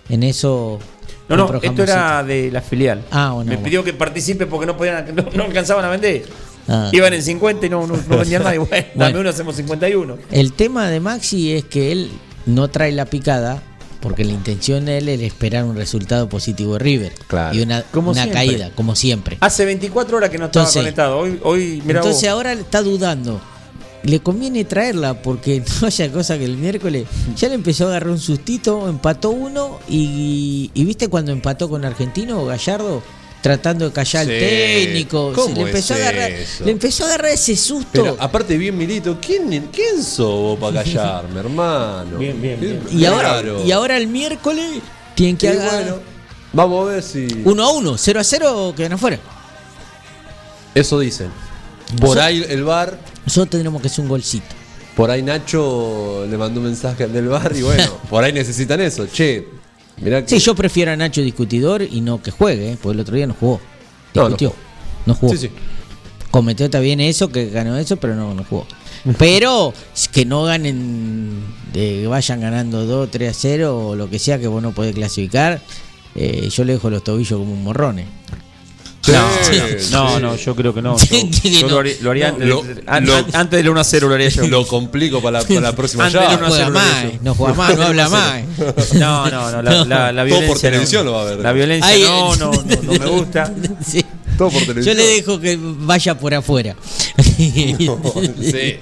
[0.10, 0.80] En eso.
[1.28, 3.04] No, no, esto era de la filial.
[3.10, 3.64] Ah, bueno, Me bueno.
[3.66, 6.24] pidió que participe porque no podían, no, no alcanzaban a vender.
[6.68, 6.90] Ah.
[6.92, 8.54] Iban en 50 y no, no, no vendían nada.
[8.56, 9.20] Y bueno, dame Bueno.
[9.22, 10.18] uno, hacemos 51.
[10.32, 12.12] El tema de Maxi es que él
[12.46, 13.62] no trae la picada
[14.06, 17.14] porque la intención de él es esperar un resultado positivo de River.
[17.28, 17.56] Claro.
[17.58, 18.46] Y una, Como una siempre.
[18.46, 19.38] caída, como siempre.
[19.42, 21.18] Hace 24 horas que no estaba Entonces- conectado.
[21.18, 22.30] Hoy, hoy mira Entonces vos.
[22.30, 23.42] ahora está dudando.
[24.04, 28.12] Le conviene traerla porque no haya cosa que el miércoles ya le empezó a agarrar
[28.12, 33.02] un sustito, empató uno y, y viste cuando empató con Argentino Gallardo
[33.46, 34.40] tratando de callar al Sí.
[34.40, 36.66] técnico, ¿Cómo le empezó es a agarrar, eso?
[36.66, 37.90] le empezó a agarrar ese susto.
[37.92, 42.18] Pero aparte bien Milito, ¿quién, quién sos vos para callarme, hermano?
[42.18, 42.82] Bien, bien, bien.
[42.92, 44.82] y ahora y ahora el miércoles
[45.14, 45.98] tienen que agarrar bueno,
[46.54, 47.28] vamos a ver si.
[47.46, 49.20] 1 a 1, 0 a 0 quedan afuera.
[50.74, 51.28] Eso dicen.
[51.92, 54.48] Por Nosotros- ahí el bar, Nosotros tendremos que hacer un golcito.
[54.96, 58.82] por ahí Nacho le mandó un mensaje al del bar y bueno, por ahí necesitan
[58.82, 59.06] eso.
[59.06, 59.48] Che,
[60.02, 60.30] mirá que.
[60.30, 62.78] Sí, yo prefiero a Nacho discutidor y no que juegue, ¿eh?
[62.82, 63.60] porque el otro día no jugó.
[64.14, 64.50] No, no Discutió.
[64.50, 64.62] jugó.
[65.06, 65.34] No jugó.
[65.34, 65.52] Sí, sí.
[66.32, 68.66] Cometió también eso, que ganó eso, pero no, no jugó.
[69.20, 69.72] Pero
[70.12, 74.48] que no ganen, de vayan ganando 2, 3 a 0 o lo que sea que
[74.48, 75.62] vos no podés clasificar,
[76.16, 78.02] eh, yo le dejo los tobillos como un morrón.
[79.08, 80.98] No, Sí, no, no, yo creo que no.
[80.98, 83.70] Yo, yo lo haría, lo haría No, antes, lo- de- an- lo- an- antes del
[83.70, 84.48] 1 a 0 lo haría yo.
[84.48, 86.36] Lo complico para la, para la próxima Antes llave.
[86.38, 88.42] de No juega más, no juega más, no habla más.
[88.94, 90.48] No, no, no, la, la, la Todo violencia.
[90.48, 91.12] por televisión no.
[91.12, 91.40] lo va a ver.
[91.40, 93.54] La violencia Ay, no, no, no, no me gusta.
[93.86, 94.04] Sí.
[94.38, 94.98] Todo por Yo televisión.
[94.98, 96.76] le dejo que vaya por afuera.
[97.22, 98.80] sí.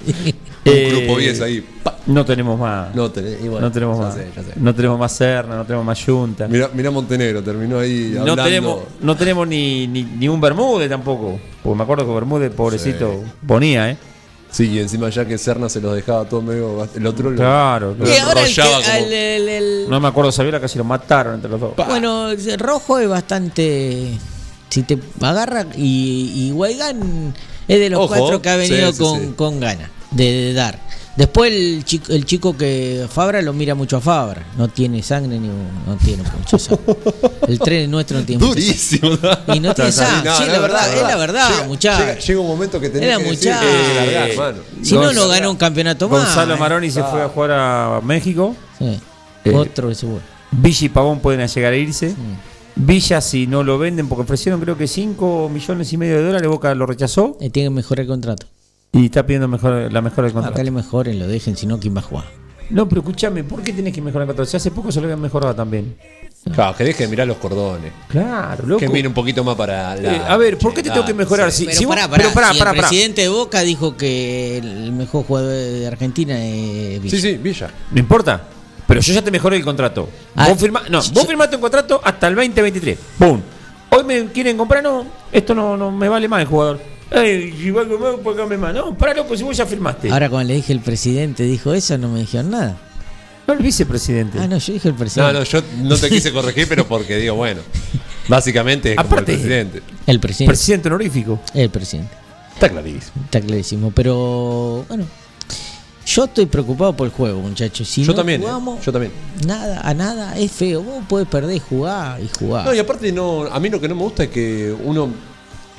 [0.66, 1.60] Un Eh, grupo 10 ahí.
[1.82, 1.98] pa.
[2.06, 2.94] No tenemos más.
[2.94, 4.14] No tenés, y bueno, no tenemos ya más.
[4.14, 4.52] sé, ya sé.
[4.56, 6.48] No tenemos más Serna, no tenemos más Junta.
[6.48, 11.38] Mirá, mirá Montenegro, terminó ahí No tenemos, no tenemos ni, ni, ni un Bermúdez tampoco.
[11.62, 13.96] Porque me acuerdo que Bermúdez, pobrecito, ponía, ¿eh?
[14.50, 16.86] Sí, y encima ya que Serna se los dejaba todo medio.
[16.94, 19.98] El otro lo- Claro, lo Y ahora el que- enrollaba como- el- el- el- No
[20.00, 21.72] me acuerdo, Saviola casi lo mataron entre los dos.
[21.76, 24.12] Bueno, el rojo es bastante.
[24.70, 25.66] Si te agarra.
[25.76, 27.34] Y, y Weigand
[27.66, 29.32] es de los Ojo, cuatro que ha venido sí, sí, con, sí.
[29.36, 30.78] con ganas de, de dar.
[31.16, 34.44] Después el chico, el chico que Fabra lo mira mucho a Fabra.
[34.58, 36.96] No tiene sangre ni no tiene mucha sangre.
[37.46, 39.10] El tren nuestro no tiene mucha Durísimo.
[39.54, 40.32] Y no tiene sangre.
[40.36, 42.00] Sí, la verdad, es la verdad, Llega- muchacho.
[42.04, 44.58] Llega, llega un momento que tenés Era que decir largar, hermano.
[44.82, 46.24] Si no, no ganó un campeonato más.
[46.24, 46.58] Gonzalo eh.
[46.58, 48.56] Maroni se fue a jugar a México.
[48.78, 48.98] Sí.
[49.44, 50.18] Eh, Otro que se fue.
[50.50, 52.12] Villa y Pavón pueden llegar a irse.
[52.76, 56.48] Villa, si no lo venden, porque ofrecieron creo que 5 millones y medio de dólares,
[56.48, 58.46] Boca lo rechazó Eh, tiene que mejorar el contrato.
[58.94, 60.54] Y está pidiendo mejor, la mejora del contrato.
[60.54, 62.24] Acá le mejoren, lo dejen, si no, ¿quién va a jugar?
[62.70, 64.50] No, pero escúchame, ¿por qué tenés que mejorar el contrato?
[64.50, 65.96] Si hace poco se lo habían mejorado también.
[66.54, 67.90] Claro, que deje de mirar los cordones.
[68.08, 68.78] Claro, loco.
[68.80, 70.14] Que mire un poquito más para la.
[70.14, 71.50] Eh, a ver, ¿por qué te tengo que mejorar?
[71.52, 72.88] Si, Pero si vos- pará, pará, pero pará, si pará, el pará.
[72.88, 77.16] presidente de Boca dijo que el mejor jugador de Argentina es Villa.
[77.16, 77.70] Sí, sí, Villa.
[77.90, 78.42] No importa.
[78.86, 80.08] Pero yo ya te mejoré el contrato.
[80.36, 82.98] Ah, vos, firma- no, vos firmaste un contrato hasta el 2023.
[83.18, 83.40] ¡Pum!
[83.90, 86.78] Hoy me quieren comprar, no, esto no, no me vale más el jugador.
[87.10, 88.74] Ey, si valgo más, pagame más.
[88.74, 90.10] No, pará, loco, si vos ya firmaste.
[90.10, 92.76] Ahora cuando le dije el presidente dijo eso, no me dijeron nada.
[93.46, 94.38] No, el vicepresidente.
[94.40, 95.32] Ah, no, yo dije el No, presidente.
[95.34, 97.60] no, yo no te quise corregir, pero porque digo, bueno.
[98.28, 99.82] Básicamente es como el Aparte- presidente.
[100.06, 100.50] El presidente.
[100.50, 101.40] Presidente honorífico.
[101.52, 102.10] El presidente.
[102.54, 103.12] Está clarísimo.
[103.24, 103.90] Está clarísimo.
[103.94, 105.04] Pero, bueno.
[106.06, 107.88] Yo estoy preocupado por el juego, muchachos.
[107.88, 109.12] Si yo no también, eh, jugamos yo también.
[109.46, 110.82] nada, a nada, es feo.
[110.82, 112.64] Vos podés perder y jugar y jugar.
[112.66, 115.08] No, y aparte no, a mí lo que no me gusta es que uno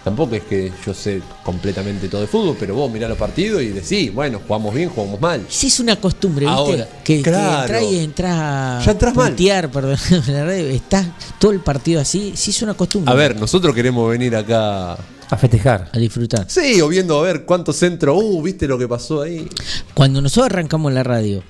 [0.06, 3.70] tampoco es que yo sé completamente todo de fútbol, pero vos mirás los partidos y
[3.70, 5.44] decís, bueno, jugamos bien, jugamos mal.
[5.50, 6.60] Si es una costumbre, ¿viste?
[6.62, 7.68] Ahora, que, claro.
[7.68, 9.32] que entras y entras Ya entras mal.
[9.32, 11.08] putear, perdón, en la radio, estás
[11.40, 13.12] todo el partido así, si es una costumbre.
[13.12, 14.94] A ver, nosotros queremos venir acá.
[14.94, 15.90] A festejar.
[15.92, 16.46] A disfrutar.
[16.48, 19.50] Sí, o viendo a ver cuántos centros, uh, viste lo que pasó ahí.
[19.96, 21.42] Cuando nosotros arrancamos la radio,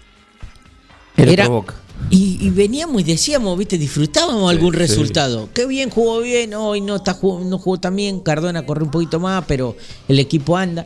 [1.18, 1.50] Era Era-.
[2.10, 4.80] Y, y veníamos y decíamos, viste, disfrutábamos algún sí.
[4.80, 5.50] resultado.
[5.54, 8.92] Qué bien jugó bien, hoy no está jugó- no jugó tan bien, Cardona corrió un
[8.92, 9.76] poquito más, pero
[10.08, 10.86] el equipo anda.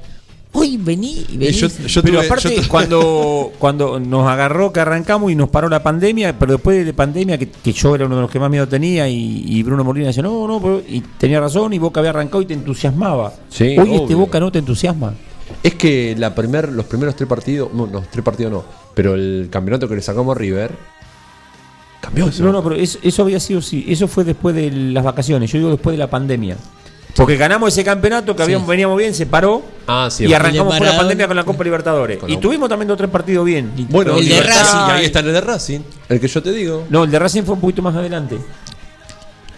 [0.51, 1.51] Hoy vení y vení.
[1.51, 5.69] yo- yo pero tuve- aparte, yo cuando, cuando nos agarró que arrancamos y nos paró
[5.69, 8.49] la pandemia, pero después de pandemia, que, que yo era uno de los que más
[8.49, 11.99] miedo tenía, y, y Bruno Molina decía, no, no, pero- y tenía razón, y Boca
[11.99, 13.33] había arrancado y te entusiasmaba.
[13.49, 14.15] Sí, Hoy este.
[14.15, 15.13] Boca no te entusiasma.
[15.61, 18.63] Es que la primer, los primeros tres partidos, no, los tres partidos no,
[18.95, 20.71] pero el campeonato que le sacamos a River
[22.01, 22.43] cambió eso.
[22.43, 25.57] No, no, pero eso, eso había sido, sí, eso fue después de las vacaciones, yo
[25.57, 26.57] digo después de la pandemia.
[27.15, 30.85] Porque ganamos ese campeonato que habíamos, veníamos bien, se paró Ah, sí, y arrancamos con
[30.85, 32.19] la pandemia con la Copa Libertadores.
[32.19, 33.71] Con y tuvimos también dos o tres partidos bien.
[33.89, 34.77] Bueno, El de Racing.
[34.87, 36.85] Y ahí está el de Racing, el que yo te digo.
[36.89, 38.37] No, el de Racing fue un poquito más adelante.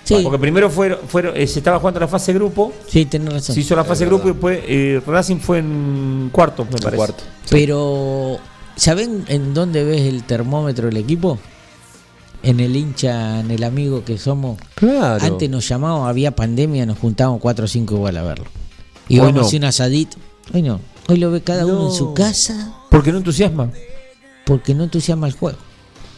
[0.04, 3.54] Sí, Porque primero fue, fue- eh, se estaba jugando la fase grupo, sí, tenés razón.
[3.54, 6.98] se hizo la fase grupo y después eh, Racing fue en cuarto, me parece.
[6.98, 7.24] Cuarto.
[7.50, 8.39] Pero,
[8.76, 11.38] ¿saben en dónde ves el termómetro del equipo?
[12.44, 14.58] En el hincha, en el amigo que somos.
[14.76, 15.24] Claro.
[15.24, 18.46] Antes nos llamábamos, había pandemia, nos juntábamos cuatro o cinco igual a verlo.
[19.10, 19.58] Hoy Íbamos no.
[19.58, 20.18] un asadito.
[20.54, 20.80] Hoy no.
[21.08, 23.70] Hoy lo ve cada uno en su casa Porque no entusiasma.
[24.46, 25.58] porque no entusiasma el juego.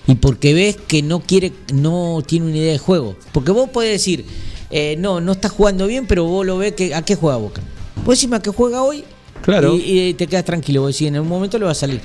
[0.08, 3.16] Y porque ves que no quiere, no tiene una idea de juego.
[3.32, 4.26] Porque vos podés decir,
[4.70, 7.62] eh, no, no está jugando bien, pero vos lo ves que a qué juega Boca.
[8.06, 9.04] Vos decís a qué juega hoy
[9.42, 9.76] Claro.
[9.76, 10.82] y, y te quedas tranquilo.
[10.82, 12.02] Vos decís, en un momento le va a salir.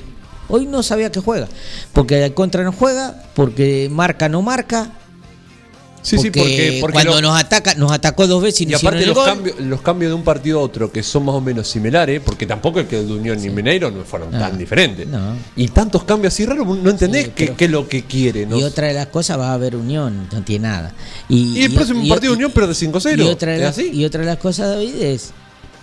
[0.49, 1.47] Hoy no sabía que juega.
[1.93, 4.89] Porque al contra no juega, porque marca no marca.
[6.01, 9.05] Sí, sí, porque, porque cuando lo- nos ataca, nos atacó dos veces y, y aparte
[9.05, 11.67] los el cambios, los cambios de un partido a otro que son más o menos
[11.67, 14.39] similares, porque tampoco el que el de Unión y Mineiro no fueron No.
[14.39, 15.05] tan diferentes.
[15.05, 15.35] No.
[15.57, 18.45] Y tantos cambios así raros, no entendés Sí, qué, pero- es lo que quiere.
[18.45, 18.57] ¿no?
[18.57, 20.93] Y otra de las cosas va a haber unión, no tiene nada.
[21.27, 23.17] Y, Y el próximo partido de Unión 5-0.
[23.17, 23.89] Y otra, de ¿Es las, así?
[23.91, 25.31] y otra de las cosas, David, es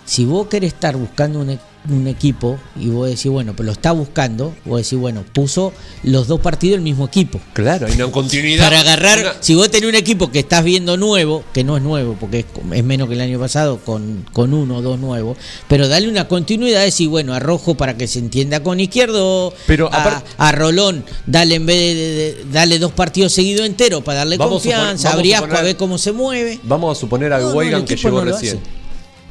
[0.03, 1.59] si vos querés estar buscando un,
[1.89, 5.73] un equipo y vos decís, bueno, pero lo está buscando, vos decís, bueno, puso
[6.03, 7.39] los dos partidos el mismo equipo.
[7.53, 8.63] Claro, hay una continuidad.
[8.65, 11.83] Para agarrar, Una- si vos tenés un equipo que estás viendo nuevo, que no es
[11.83, 15.37] nuevo, porque es, es menos que el año pasado, con, con uno o dos nuevos,
[15.67, 19.89] pero dale una continuidad, decir, bueno, a Rojo para que se entienda con izquierdo, Pero
[19.93, 24.19] a, a Rolón, dale en vez de, de- de- dale dos partidos seguidos enteros para
[24.19, 26.59] darle Vamos a confianza, vamos a a Briasco a ver cómo se mueve.
[26.63, 28.59] Vamos a suponer a No, no, que llegó no recién.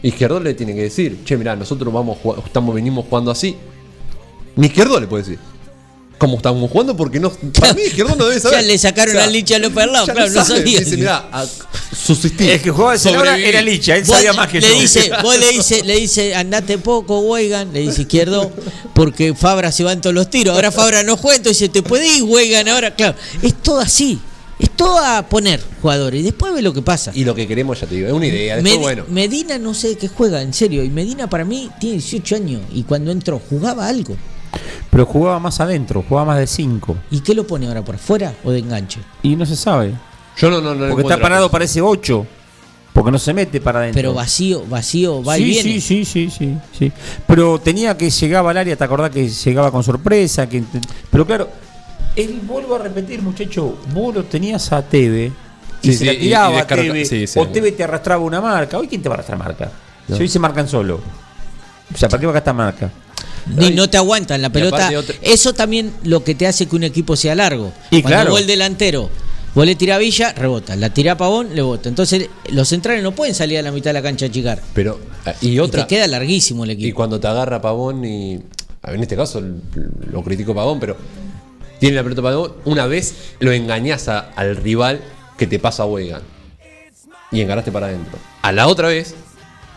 [0.03, 3.57] Izquierdo le tiene que decir, che, mirá, nosotros vamos a jugar- estamos venimos jugando así.
[4.57, 5.39] Ni Izquierdo le puede decir.
[6.19, 6.97] ¿Cómo estamos jugando?
[6.97, 7.31] Porque no.
[7.61, 8.61] Para mí, Izquierdo no debe saber.
[8.61, 10.81] Ya le sacaron la licha a López al lado, claro, no sabía.
[10.81, 11.47] Dice, mirá, a-
[11.95, 12.51] subsistir.
[12.53, 13.47] El que jugaba de sobrevivir.
[13.47, 14.81] era Licha, él Vos sabía más que le yo.
[14.81, 18.51] dice, vos le dice, le dice, andate poco, Weigan, le dice izquierdo,
[18.95, 20.55] porque Fabra se va en todos los tiros.
[20.55, 23.15] Ahora Fabra no juega, entonces te puede ir, Weigan, ahora, claro.
[23.43, 24.19] Es todo así.
[24.59, 27.13] Es todo a poner jugadores y después ve lo que pasa.
[27.15, 28.57] Y lo que queremos, ya te digo, es una idea.
[28.57, 29.05] Después, Medi- bueno.
[29.09, 30.83] Medina no sé qué juega, en serio.
[30.83, 34.17] Y Medina para mí tiene 18 años y cuando entró jugaba algo.
[34.91, 36.97] Pero jugaba más adentro, jugaba más de 5.
[37.11, 39.01] ¿Y qué lo pone ahora por afuera o de enganche?
[39.23, 39.93] Y no se sabe.
[40.39, 40.89] Yo no, no, no.
[40.89, 42.27] Porque está parado, parece 8.
[42.95, 43.99] Porque no se mete para adentro.
[44.01, 45.63] Pero vacío, vacío, va y sí, viene.
[45.63, 46.93] sí, sí, sí, sí, sí.
[47.27, 50.49] Pero tenía que llegaba al área, ¿te acordás que llegaba con sorpresa?
[50.49, 50.65] Que,
[51.11, 51.51] pero claro,
[52.17, 55.33] él vuelvo a repetir, muchacho, vos lo tenías a Teve
[55.83, 57.39] y Sí, se sí, la y- tiraba y a descarga- Teve, sí, sí.
[57.39, 58.79] o Teve te arrastraba una marca.
[58.79, 59.71] ¿Hoy quién te va a arrastrar marca?
[60.09, 60.17] No.
[60.17, 61.01] Si hoy se marcan solo.
[61.95, 62.91] O sea, ¿para qué va a gastar marca?
[63.55, 64.91] Ni no te aguantan la y pelota.
[64.99, 67.73] otra- Eso también lo que te hace que un equipo sea largo.
[67.91, 68.31] Y Cuando claro.
[68.33, 69.09] vos el delantero,
[69.55, 70.75] vos le tirás a Villa, rebota.
[70.75, 71.89] La tirás a Pavón, le bota.
[71.89, 74.61] Entonces los centrales no pueden salir a la mitad de la cancha a chicar.
[74.75, 75.87] Pero, ah, y Y otra.
[75.87, 76.97] te queda larguísimo el Y equipo.
[76.97, 78.35] cuando te agarra Pavón y.
[78.83, 79.41] a ver, En este caso
[80.11, 80.97] lo critico Pavón, pero
[81.81, 82.55] tiene la pelota Pavón.
[82.65, 85.03] Una vez lo engañás a- al rival
[85.39, 86.25] que te pasa a Weigand.
[87.33, 88.19] Y enganaste para adentro.
[88.43, 89.15] A la otra vez,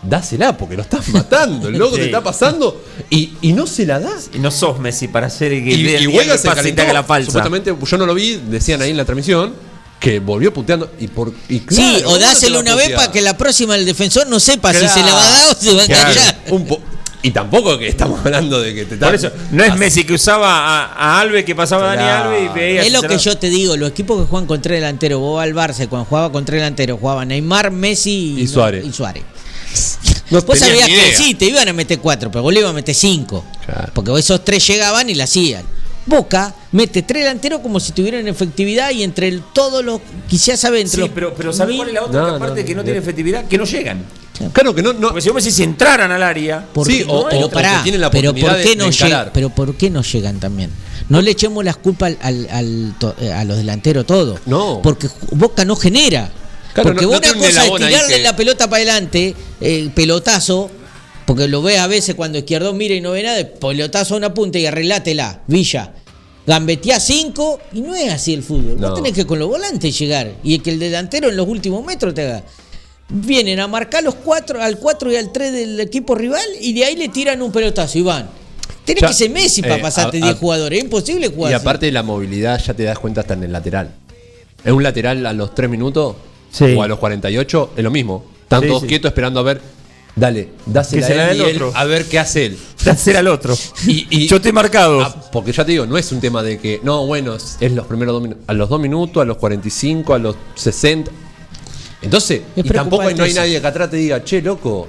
[0.04, 1.68] dásela porque lo estás matando.
[1.68, 2.02] El loco Sí.
[2.02, 4.30] te está pasando y, y no se la das.
[4.34, 6.82] Y no sos Messi para hacer que Y, el y Weigand que se calentó.
[6.84, 7.26] haga la falsa.
[7.28, 9.54] Supuestamente, yo no lo vi, decían ahí en la transmisión,
[10.00, 10.91] que volvió puteando.
[11.00, 13.36] Y por, y sí, claro, o ¿cómo no te dáselo una vez para que la
[13.36, 14.93] próxima el defensor no sepa si Claro.
[14.93, 16.39] se le va a dar o se va a Claro, enganchar.
[16.52, 16.82] un po-
[17.22, 20.14] y tampoco que estamos hablando de que te Por eso, no es Así- Messi que
[20.14, 20.50] usaba
[20.86, 22.08] a, a Alves, que pasaba a Dani.
[22.10, 22.82] Alves y veía.
[22.84, 25.54] Es lo que yo te digo, los equipos que juegan con tres delanteros, vos al
[25.54, 28.86] Barça, cuando jugaba con tres delanteros, jugaba Neymar, Messi Y Suárez.
[28.86, 29.24] Y Suárez.
[30.32, 32.74] No Vos sabías que sí, te iban a meter cuatro, pero vos le ibas a
[32.74, 33.44] meter cinco.
[33.66, 33.92] Claro.
[33.94, 35.64] Porque esos tres llegaban y la hacían.
[36.06, 40.82] Boca mete tres delanteros como si tuvieran efectividad y entre el, todos los, quizás sabe,
[40.82, 42.22] entre Sí, los pero, pero ¿sabes mil- cuál es la otra?
[42.22, 42.84] No, no, que no no.
[42.84, 44.04] tiene efectividad, que no llegan.
[44.54, 45.08] Claro que no, no.
[45.10, 46.66] Porque si vos me decís si entraran al área.
[46.74, 48.90] Porque- Sí, o- pero o- o pará, que tienen la pero ¿por qué de- no
[48.90, 49.30] llegan?
[49.34, 50.72] Pero ¿por qué no llegan también?
[51.10, 54.40] No le echemos las culpas al, al- eh, a los delanteros todo.
[54.46, 54.80] No.
[54.84, 56.32] Porque Boca no genera.
[56.74, 60.70] Claro, porque no- no una cosa es tirarle que- la pelota para adelante, eh, pelotazo,
[61.26, 64.34] porque lo ves a veces cuando Izquierdo mira y no ve nada, pelotazo a una
[64.34, 65.94] punta y arreglátela, Villa.
[66.48, 68.80] Gambeteá cinco y no es así el fútbol.
[68.80, 68.90] No.
[68.90, 72.14] Vos tenés que con los volantes llegar y que el delantero en los últimos metros
[72.14, 72.44] te haga.
[73.10, 76.86] Vienen a marcar los cuatro, al 4 y al 3 del equipo rival y de
[76.86, 78.30] ahí le tiran un pelotazo y van.
[78.86, 81.51] Tenés Ya, que ser Messi para eh, pasarte a- 10 a- jugadores, es imposible jugar.
[81.51, 81.62] Y así.
[81.64, 83.91] aparte de la movilidad, ya te das cuenta hasta en el lateral.
[84.64, 86.16] Es un lateral a los 3 minutos
[86.51, 86.66] Sí.
[86.76, 88.26] o a los 48, es lo mismo.
[88.43, 88.88] Están Sí, todos sí.
[88.88, 89.62] quietos esperando a ver.
[90.16, 91.72] Dale, dásela Que a él el y él otro.
[91.76, 92.57] a ver qué hace él.
[92.89, 93.55] hacer al otro.
[93.88, 95.01] Y, y- Yo estoy marcado.
[95.01, 97.72] Ah, porque ya te digo, no es un tema de que, no, bueno, es, es
[97.72, 98.43] los primeros dos minutos.
[98.47, 101.12] A los 2 minutos, a los 45, a los 60.
[102.02, 104.88] Entonces, Es y tampoco hay- no hay nadie que atrás te diga, che, loco,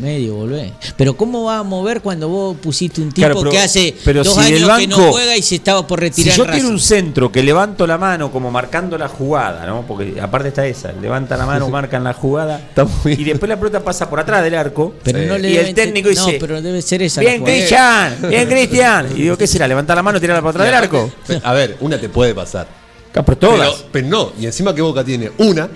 [0.00, 0.72] medio, volvé.
[0.96, 4.22] Pero ¿cómo va a mover cuando vos pusiste un tipo Claro, pero- que hace pero
[4.22, 6.44] dos si años del que no banco- juega y se estaba por Si retirar yo
[6.44, 9.84] en quiero un centro que levanto la mano como marcando la jugada, ¿no?
[9.88, 12.60] Porque aparte está esa, levanta la mano, marcan la jugada
[13.04, 16.10] y después la pelota pasa por atrás del arco Pero no le y el técnico
[16.14, 17.42] no, dice, pero debe ser esa la bien.
[17.42, 19.08] Cristian, bien Cristian.
[19.16, 19.66] Y digo, ¿qué será?
[19.66, 21.10] ¿Levantar la mano y tirarla para atrás del arco?
[21.42, 22.79] A ver, una te puede pasar.
[23.12, 23.70] Pero todas.
[23.70, 25.68] Pero, pero no, y encima que Boca tiene una,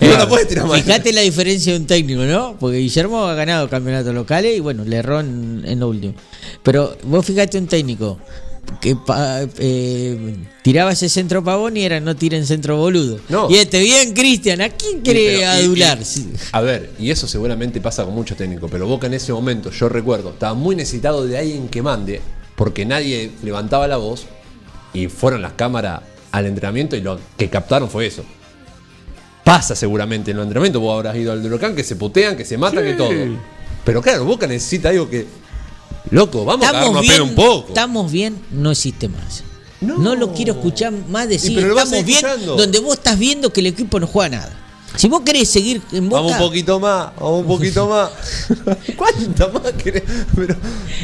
[0.00, 0.80] no la puedes tirar más.
[0.82, 2.56] Fíjate la diferencia de un técnico, ¿no?
[2.58, 6.14] Porque Guillermo ha ganado campeonatos locales y bueno, le erró en, en lo último.
[6.62, 8.18] Pero vos fíjate un técnico
[8.80, 8.94] que
[9.58, 13.18] eh, tiraba ese centro pavón y era no tiren centro boludo.
[13.28, 13.48] No.
[13.50, 15.98] Y este, bien, Cristian, ¿a quién Sí, quiere y- adular?
[16.00, 16.30] y- Sí.
[16.52, 19.88] a ver, y eso seguramente pasa con muchos técnicos, pero Boca en ese momento, yo
[19.88, 22.20] recuerdo, estaba muy necesitado de alguien que mande,
[22.56, 24.26] porque nadie levantaba la voz,
[24.92, 26.00] y fueron las cámaras
[26.32, 28.24] al entrenamiento y lo que captaron fue eso.
[29.44, 32.44] Pasa seguramente en los entrenamientos, vos habrás ido al de Huracán, que se putean, que
[32.44, 32.90] se matan, Sí.
[32.90, 33.10] que todo.
[33.84, 35.26] Pero claro, Boca necesita algo que...
[36.10, 37.68] Loco, vamos a Estamos bien, un poco.
[37.68, 39.42] estamos bien, no existe más.
[39.80, 43.52] No, lo quiero escuchar más decir, pero lo vas estamos bien, donde vos estás viendo
[43.52, 44.52] que el equipo no juega nada.
[44.98, 48.10] Si vos querés seguir en Boca, Vamos un poquito más, vamos un poquito más.
[48.96, 50.02] ¿Cuánta más querés?
[50.34, 50.56] Pero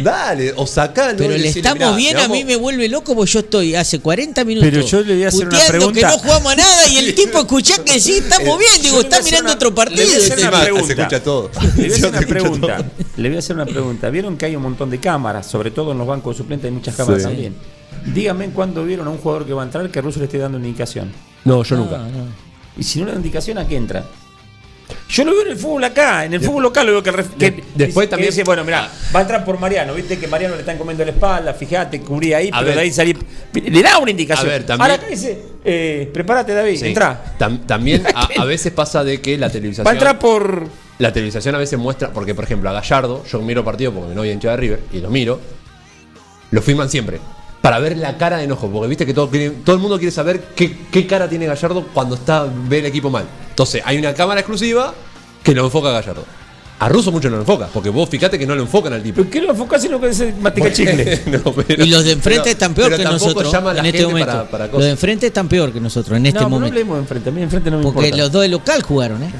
[0.02, 1.16] dale, o sacalo.
[1.16, 3.76] pero y le decirle, estamos mirá, bien, a mí me vuelve loco porque yo estoy
[3.76, 6.00] hace 40 minutos Pero yo le voy a hacer una pregunta.
[6.00, 9.22] que no jugamos a nada y el tipo escuchá que sí, estamos bien, digo, está
[9.22, 10.00] mirando una- otro partido.
[10.02, 10.86] le voy a hacer una pregunta.
[10.86, 11.50] Se escucha todo.
[11.76, 12.76] Le voy a hacer una pregunta.
[12.78, 12.86] todo.
[13.16, 14.10] Le voy a hacer una pregunta.
[14.10, 16.72] Vieron que hay un montón de cámaras, sobre todo en los bancos de suplentes hay
[16.74, 17.28] muchas cámaras Sí.
[17.28, 17.54] también.
[18.06, 20.58] Díganme cuándo vieron a un jugador que va a entrar que Russo le esté dando
[20.58, 21.12] una indicación.
[21.44, 22.00] No, yo nunca.
[22.76, 24.04] Y si no le da indicación, ¿a qué entra?
[25.08, 27.16] Yo lo veo en el fútbol acá, en el fútbol local lo veo que, el
[27.16, 30.18] ref- que- De- después que también- dice, bueno, mira, va a entrar por Mariano, viste
[30.18, 32.74] que Mariano le están comiendo la espalda, fíjate, cubrí ahí, A pero ver.
[32.76, 33.16] de ahí salí.
[33.54, 34.46] Le da una indicación.
[34.48, 36.86] A ver, también- Ahora acá dice, eh, prepárate David, Sí.
[36.88, 37.34] entra.
[37.38, 39.86] Tam- también a, a veces pasa de que la televisación.
[39.86, 40.66] Va a entrar por.
[40.98, 44.14] La televisación a veces muestra, porque por ejemplo a Gallardo, yo miro partido porque mi
[44.14, 45.40] novia hincha de River y lo miro,
[46.50, 47.18] lo filman siempre.
[47.64, 48.68] Para ver la cara de enojo.
[48.68, 49.30] Porque viste que todo,
[49.64, 53.08] todo el mundo quiere saber qué, qué cara tiene Gallardo cuando está ve el equipo
[53.08, 53.24] mal.
[53.48, 54.92] Entonces, hay una cámara exclusiva
[55.42, 56.26] que lo enfoca a Gallardo.
[56.78, 59.16] A Russo mucho no lo enfoca, porque vos fíjate que no lo enfocan al tipo.
[59.22, 61.22] ¿Pero qué lo enfocás si no que se matica chicle?
[61.26, 63.74] No, pero- Y los de enfrente pero- están peor pero que tampoco nosotros llama a
[63.74, 64.26] la en este momento.
[64.32, 66.72] para- para los de enfrente están peor que nosotros en este no, no momento.
[66.74, 67.28] hablemos de enfrente.
[67.30, 68.22] A mí de enfrente no me Porque importa.
[68.24, 69.30] los dos de local jugaron, ¿eh?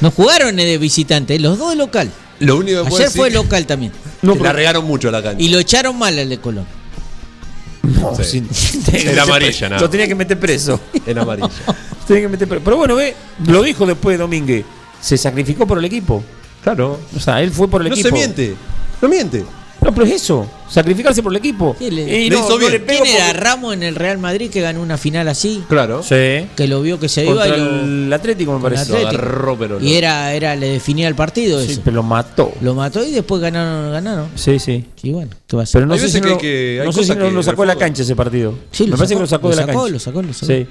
[0.00, 2.08] No jugaron de visitante, los dos de local.
[2.38, 3.90] Lo único que puedo Ayer decir fue local también.
[4.20, 5.42] que la regaron mucho a la cancha.
[5.42, 6.66] Y lo echaron mal al de Colón.
[7.82, 8.44] No, Sí.
[8.52, 9.82] sin- Era amarilla, nada.
[9.82, 10.80] Lo tenía que meter preso.
[11.06, 11.48] En amarilla.
[12.06, 12.62] Tenía que meter preso.
[12.64, 13.14] Pero bueno, ve,
[13.46, 14.64] lo dijo después de Domínguez.
[15.00, 16.22] Se sacrificó por el equipo.
[16.62, 17.00] Claro.
[17.16, 18.08] O sea, él fue por el No equipo.
[18.08, 18.54] se miente.
[19.00, 19.44] No miente.
[19.80, 20.48] No, pero es eso.
[20.72, 21.76] Sacrificarse por el equipo.
[21.78, 22.72] Sí, le- Y Le no, hizo no bien.
[22.72, 25.62] le pego ¿Quién era porque- Ramos en el Real Madrid que ganó una final así?
[25.68, 26.02] Claro.
[26.02, 26.46] Sí.
[26.56, 27.56] Que lo vio que se iba y lo,
[28.06, 28.96] el Atlético, me parece.
[28.96, 29.86] Agarró, pero no.
[29.86, 31.82] Y era, era, le definía el partido Sí, eso.
[31.84, 32.52] pero lo mató.
[32.62, 34.28] Lo mató y después ganaron, ganaron.
[34.34, 34.84] Sí, sí.
[35.02, 35.80] Y bueno, ¿qué va a hacer?
[35.80, 37.62] Pero no Hay sé si no, que- que hay no, sé si no lo sacó
[37.62, 38.54] de la cancha ese partido.
[38.70, 39.92] Sí, me lo parece sacó, que lo sacó lo de la sacó, cancha.
[39.92, 40.46] lo sacó, lo sacó.
[40.52, 40.66] Sí.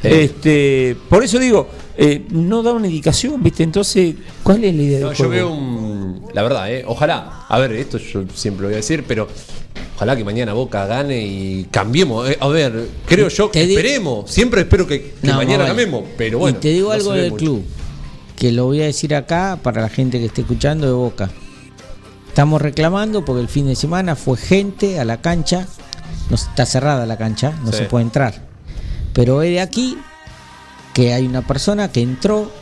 [0.00, 3.64] Este, por eso digo, eh, no da una indicación, ¿viste?
[3.64, 4.14] Entonces,
[4.44, 5.30] ¿cuál es la idea No, del yo juego?
[5.32, 5.87] veo un.
[6.34, 6.84] La verdad, ¿eh?
[6.86, 7.46] Ojalá.
[7.48, 9.28] A ver, esto yo siempre lo voy a decir, pero.
[9.96, 12.28] Ojalá que mañana Boca gane y cambiemos.
[12.30, 12.36] eh.
[12.40, 14.30] A ver, creo yo que esperemos.
[14.30, 15.68] Siempre espero que, que No, mañana vale.
[15.70, 16.04] cambiemos.
[16.16, 16.56] Pero bueno.
[16.56, 17.44] y te digo no algo del mucho.
[17.44, 17.64] club,
[18.36, 21.30] que lo voy a decir acá para la gente que esté escuchando de Boca.
[22.28, 22.62] Estamos
[23.24, 25.66] porque el fin de semana fue gente a la cancha,
[26.30, 27.78] no está cerrada la cancha, no Sí.
[27.78, 28.46] se puede entrar.
[29.12, 29.98] Pero es de aquí
[30.94, 32.52] que hay una persona que entró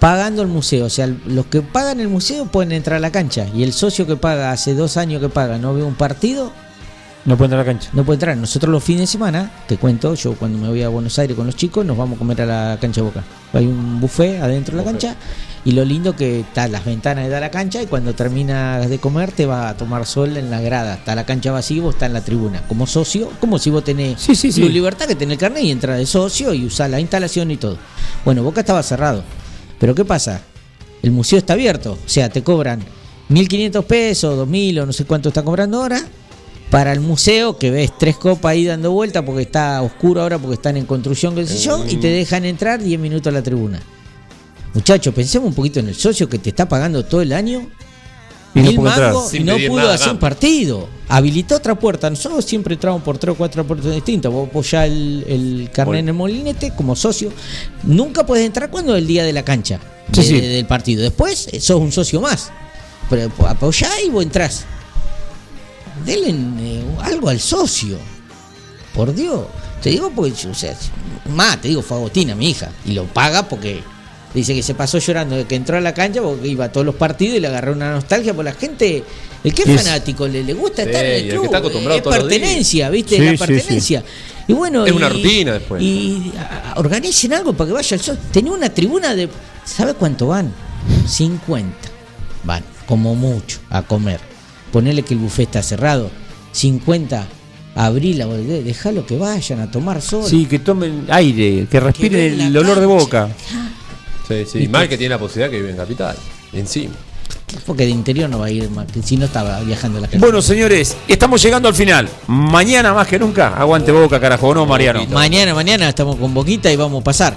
[0.00, 3.46] pagando el museo, o sea, los que pagan el museo pueden entrar a la cancha
[3.54, 6.52] y el socio que paga hace dos años que paga no ve un partido
[7.26, 7.90] No puede entrar a la cancha.
[7.92, 8.36] no puede entrar.
[8.38, 11.44] Nosotros los fines de semana, te cuento, yo cuando me voy a Buenos Aires con
[11.44, 13.22] los chicos, nos vamos a comer a la cancha de Boca.
[13.52, 15.16] Hay un buffet adentro de la cancha
[15.66, 19.32] y lo lindo que está las ventanas de la cancha y cuando terminas de comer
[19.32, 20.94] te va a tomar sol en la grada.
[20.94, 22.62] Está la cancha vacía vos estás en la tribuna.
[22.66, 24.62] Como socio, como si vos tenés Sí, sí, sí.
[24.62, 27.58] Luz libertad que tenés el carnet y entras de socio y usás la instalación y
[27.58, 27.76] todo.
[28.24, 29.22] Bueno, Boca estaba cerrado.
[29.80, 30.42] Pero ¿qué pasa?
[31.02, 31.98] El museo está abierto.
[32.04, 32.80] O sea, te cobran
[33.30, 36.00] 1.500 pesos, 2.000 o no sé cuánto está cobrando ahora
[36.70, 40.54] para el museo que ves tres copas ahí dando vuelta porque está oscuro ahora porque
[40.54, 43.82] están en construcción, qué sé yo, y te dejan entrar 10 minutos a la tribuna.
[44.72, 47.68] Muchachos, pensemos un poquito en el socio que te está pagando todo el año.
[48.54, 50.88] Y no mangos y no pudo nada hacer un partido.
[51.08, 52.10] Habilitó otra puerta.
[52.10, 54.32] Nosotros siempre entramos por tres o cuatro puertas distintas.
[54.32, 57.32] Vos apoyás el, el carnet en el molinete como socio.
[57.84, 59.78] Nunca puedes entrar cuando es el día de la cancha
[60.12, 60.40] Sí, de- sí.
[60.40, 61.02] del partido.
[61.02, 62.50] Después eh, sos un socio más.
[63.08, 64.64] Pero apoyás y vos entrás.
[66.04, 67.98] Denle eh, algo al socio.
[68.94, 69.42] Por Dios.
[69.82, 70.76] Te digo porque, yo, o sea,
[71.34, 72.70] más, te digo, fue Agostina, mi hija.
[72.84, 73.82] Y lo paga porque
[74.34, 76.86] dice que se pasó llorando de que entró a la cancha porque iba a todos
[76.86, 79.02] los partidos y le agarró una nostalgia por la gente.
[79.42, 81.44] El que es, fanático, le, le gusta Sí, estar en y el el que club.
[81.46, 83.16] está acostumbrado es pertenencia, ¿viste?
[83.16, 84.04] Sí, la sí, pertenencia.
[84.46, 85.82] Y bueno, Es y- una rutina después.
[85.82, 88.18] Y a- organicen algo para que vaya el sol.
[88.32, 89.28] Tenía una tribuna de.
[89.64, 90.52] ¿Sabe cuánto van?
[91.06, 91.74] 50.
[92.44, 94.20] Van, como mucho, a comer.
[94.72, 96.10] Ponele que el buffet está cerrado.
[96.52, 97.26] 50.
[97.76, 98.22] Abril,
[98.64, 100.24] déjalo que vayan a tomar sol.
[100.28, 103.28] Sí, que tomen aire, que respiren el la olor de boca.
[104.30, 104.58] Sí, sí.
[104.58, 104.72] ¿Viste?
[104.72, 106.16] Mal que tiene la posibilidad que vive en Capital.
[106.52, 106.94] Encima.
[107.66, 110.18] Porque de interior no va a ir que si no estaba viajando la calle.
[110.18, 112.08] Bueno, señores, estamos llegando al final.
[112.28, 115.04] Mañana más que nunca, aguante boca, carajo, ¿o ¿no, Mariano?
[115.10, 117.36] mañana, mañana estamos con Boquita y vamos a pasar.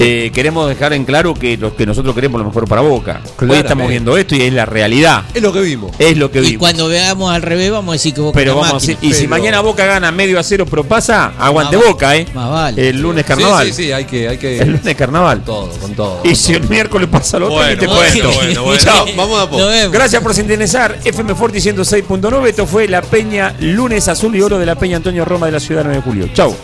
[0.00, 3.20] Eh, queremos dejar en claro que lo que nosotros queremos lo mejor para Boca.
[3.40, 5.24] Hoy estamos viendo esto y es la realidad.
[5.34, 5.90] Es lo que vimos.
[5.98, 6.58] Es lo que Y vimos.
[6.60, 8.92] cuando veamos al revés, vamos a decir que Boca Pero vamos a máquina.
[8.94, 11.86] decir, y si mañana Boca gana medio a cero, pero pasa, aguante Más.
[11.86, 12.26] Boca, ¿eh?
[12.32, 12.88] Más vale.
[12.88, 13.66] El lunes carnaval.
[13.66, 14.28] Sí, sí, sí, hay que.
[14.28, 15.38] Hay que El lunes carnaval.
[15.38, 16.20] Con todo, con todo.
[16.24, 18.32] Y si el miércoles pasa lo otro, Bueno, ni te bueno, cuento.
[18.38, 18.80] bueno, bueno.
[18.82, 19.06] Chao.
[19.16, 19.58] Vamos a poco.
[19.62, 19.92] Nos vemos.
[19.92, 22.46] Gracias por sintonizar FM Forti 106.9.
[22.48, 25.60] Esto fue la Peña Lunes Azul y Oro de la Peña Antonio Roma de la
[25.60, 26.28] ciudad 9 de Julio.
[26.34, 26.54] Chau.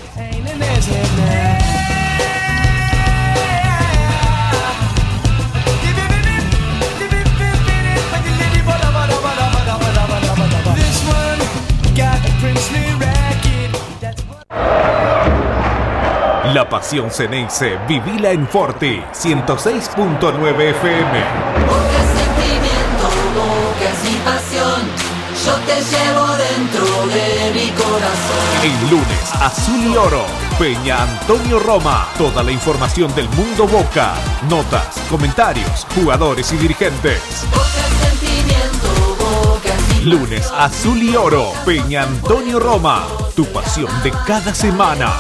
[16.75, 21.25] Pasión ceneice, vivila en Forti 106.9 FM.
[21.69, 23.07] Boca es sentimiento,
[23.81, 24.81] es mi pasión.
[25.47, 28.45] Yo te llevo dentro de mi corazón.
[28.65, 30.25] El lunes, Azul y Oro,
[30.59, 32.09] Peña Antonio Roma.
[32.19, 34.15] Toda la información del mundo Boca.
[34.51, 37.47] Notas, comentarios, jugadores y dirigentes.
[37.53, 37.69] Boca
[38.11, 43.07] sentimiento, boca Lunes, Azul y Oro, Peña Antonio Roma.
[43.37, 45.13] Tu pasión de cada semana.